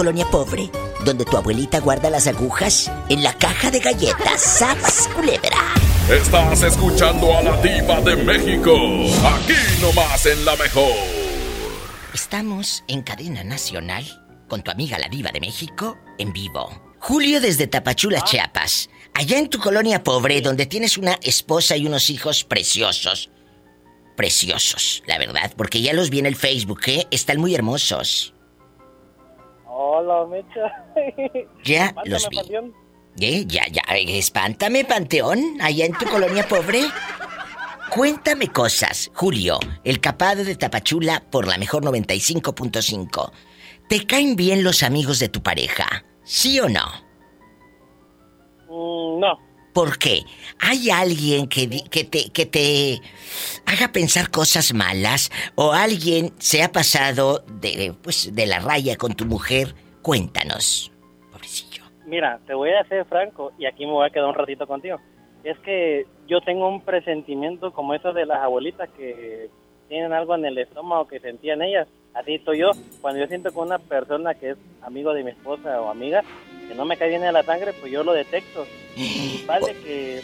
[0.00, 0.70] Colonia pobre,
[1.04, 5.74] donde tu abuelita guarda las agujas, en la caja de galletas, ¡Sas, culebra!
[6.08, 8.72] Estás escuchando a la diva de México.
[9.22, 10.94] Aquí nomás en la mejor.
[12.14, 14.06] Estamos en cadena nacional
[14.48, 16.94] con tu amiga la diva de México en vivo.
[16.98, 18.88] Julio desde Tapachula, Chiapas.
[19.12, 23.28] Allá en tu colonia pobre, donde tienes una esposa y unos hijos preciosos.
[24.16, 27.06] Preciosos, la verdad, porque ya los vi en el Facebook, ¿eh?
[27.10, 28.32] Están muy hermosos.
[29.82, 30.66] Hola, Mecha.
[31.64, 32.36] Ya Mándame, los vi.
[32.36, 32.74] Panteón.
[33.18, 33.44] ¿Eh?
[33.46, 33.82] Ya, ya.
[33.96, 36.82] Espántame, Panteón, allá en tu colonia pobre.
[37.90, 43.32] Cuéntame cosas, Julio, el capado de Tapachula por la mejor 95.5.
[43.88, 46.04] ¿Te caen bien los amigos de tu pareja?
[46.24, 46.86] ¿Sí o no?
[48.68, 49.38] Mm, no.
[49.72, 50.22] ¿Por qué?
[50.58, 53.00] ¿Hay alguien que, que, te, que te
[53.66, 55.30] haga pensar cosas malas?
[55.54, 59.74] ¿O alguien se ha pasado de, pues, de la raya con tu mujer?
[60.02, 60.90] Cuéntanos.
[62.06, 64.98] Mira, te voy a ser franco y aquí me voy a quedar un ratito contigo.
[65.44, 69.48] Es que yo tengo un presentimiento como eso de las abuelitas que
[69.88, 71.86] tienen algo en el estómago que sentían ellas.
[72.14, 72.70] Así estoy yo.
[73.00, 76.22] Cuando yo siento con una persona que es amigo de mi esposa o amiga,
[76.68, 78.66] que no me cae bien en la sangre, pues yo lo detecto.
[78.96, 80.22] Y vale que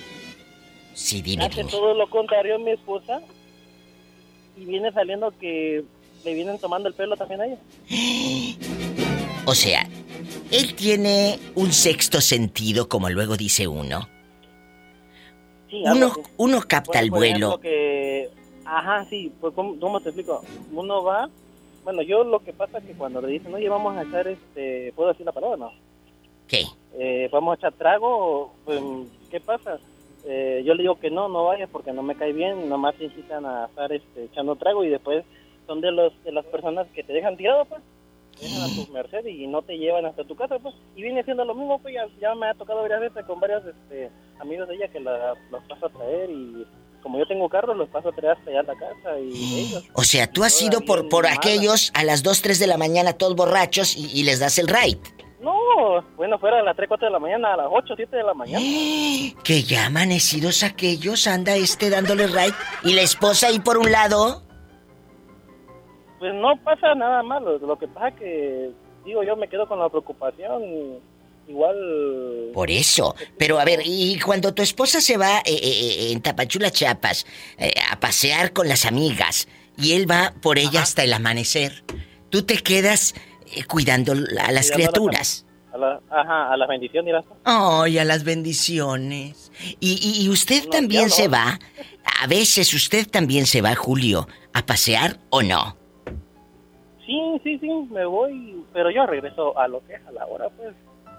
[0.94, 1.70] Sí, dime, hace dime.
[1.70, 3.20] todo lo contrario mi esposa
[4.56, 5.84] y viene saliendo que
[6.24, 7.58] le vienen tomando el pelo también a ella.
[9.48, 9.86] O sea,
[10.50, 14.08] él tiene un sexto sentido, como luego dice uno.
[15.70, 16.20] Sí, Uno, así.
[16.36, 17.36] uno capta Bueno, el vuelo.
[17.50, 18.28] ejemplo, que,
[18.64, 20.42] ajá, sí, pues ¿cómo, cómo te explico?
[20.72, 21.30] Uno va,
[21.86, 24.92] bueno, yo lo que pasa es que cuando le dicen, oye, vamos a echar, este,
[24.96, 25.72] ¿puedo decir la palabra no?
[26.48, 26.64] ¿Qué?
[26.98, 28.82] Eh, vamos a echar trago, pues,
[29.30, 29.78] ¿qué pasa?
[30.24, 33.04] Eh, yo le digo que no, no vayas porque no me cae bien, nomás te
[33.04, 35.24] incitan a estar este, echando trago y después
[35.68, 37.80] son de los de las personas que te dejan tirado, pues,
[38.36, 41.22] te dejan a tu merced y no te llevan hasta tu casa, pues, y viene
[41.22, 44.10] siendo lo mismo, pues, ya, ya me ha tocado varias veces con varios este,
[44.40, 46.66] amigos de ella que la, los paso a traer y
[47.06, 49.84] como yo tengo carro, los paso a traer hasta allá a la casa y ellos.
[49.92, 53.12] O sea, tú has ido por, por aquellos a las 2, 3 de la mañana
[53.12, 54.98] todos borrachos y, y les das el ride.
[55.40, 58.22] No, bueno, fuera a las 3, 4 de la mañana, a las 8, 7 de
[58.24, 58.58] la mañana.
[59.44, 64.42] Que ya amanecidos aquellos anda este dándole ride y la esposa ahí por un lado.
[66.18, 68.72] Pues no pasa nada malo, lo que pasa que,
[69.04, 70.98] digo, yo me quedo con la preocupación,
[71.48, 72.50] igual...
[72.52, 73.14] Por eso.
[73.38, 77.26] Pero a ver, y cuando tu esposa se va eh, eh, eh, en Tapachula, Chiapas,
[77.58, 81.84] eh, a pasear con las amigas y él va por ella hasta el amanecer,
[82.30, 83.14] tú te quedas
[83.54, 85.42] eh, cuidando a las Cuidando criaturas.
[85.72, 87.14] A la, ajá, a las bendiciones.
[87.44, 89.52] Ay, a las bendiciones.
[89.78, 91.08] Y, y- y usted No, también no.
[91.10, 91.58] se va.
[92.22, 95.76] A veces usted también se va, Julio, a pasear o no.
[97.04, 100.48] Sí, sí, sí, me voy, pero yo regreso a lo que es a la hora,
[100.56, 100.74] pues.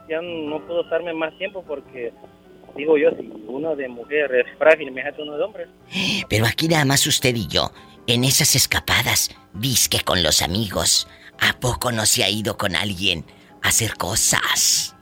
[0.10, 2.14] Ya no puedo estarme más tiempo porque,
[2.76, 5.68] digo yo, si uno de mujer es frágil, imagínate uno de hombre.
[6.30, 7.72] Pero aquí nada más usted y yo,
[8.08, 11.08] en esas escapadas, disque con los amigos.
[11.40, 13.26] ¿A poco no se ha ido con alguien
[13.62, 14.96] a hacer cosas?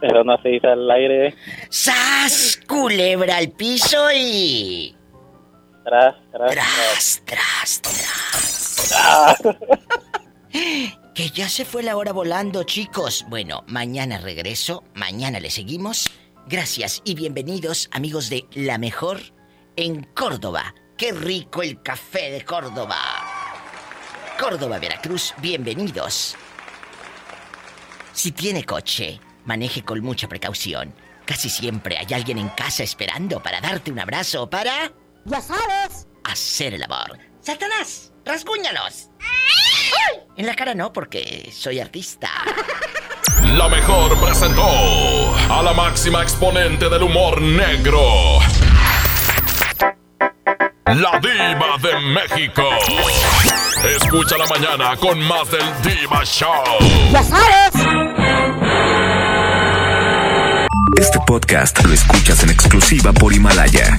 [0.00, 1.34] Pero no se dice al aire.
[1.70, 2.60] ¡Sas!
[2.68, 4.94] Culebra al piso y.
[5.84, 7.22] Tras, tras, tras.
[7.24, 9.34] Tras, tras, Ah.
[11.14, 13.24] Que ya se fue la hora volando, chicos.
[13.28, 16.10] Bueno, mañana regreso, mañana le seguimos.
[16.48, 19.20] Gracias y bienvenidos, amigos de La Mejor
[19.76, 20.74] en Córdoba.
[20.98, 22.98] ¡Qué rico el café de Córdoba!
[24.40, 26.34] Córdoba, Veracruz, bienvenidos.
[28.12, 30.92] Si tiene coche, maneje con mucha precaución.
[31.24, 34.92] Casi siempre hay alguien en casa esperando para darte un abrazo o para...
[35.26, 36.08] Ya sabes.
[36.24, 37.20] Hacer el amor.
[37.40, 38.13] ¡Satanás!
[38.24, 39.10] ¡Rasguñalos!
[39.20, 40.20] ¡Ay!
[40.36, 42.30] En la cara no, porque soy artista.
[43.56, 44.64] La mejor presentó
[45.50, 48.38] a la máxima exponente del humor negro.
[50.86, 52.62] La diva de México.
[53.96, 56.64] Escucha la mañana con más del Diva Show.
[57.12, 57.74] Ya sabes.
[60.96, 63.98] Este podcast lo escuchas en exclusiva por Himalaya.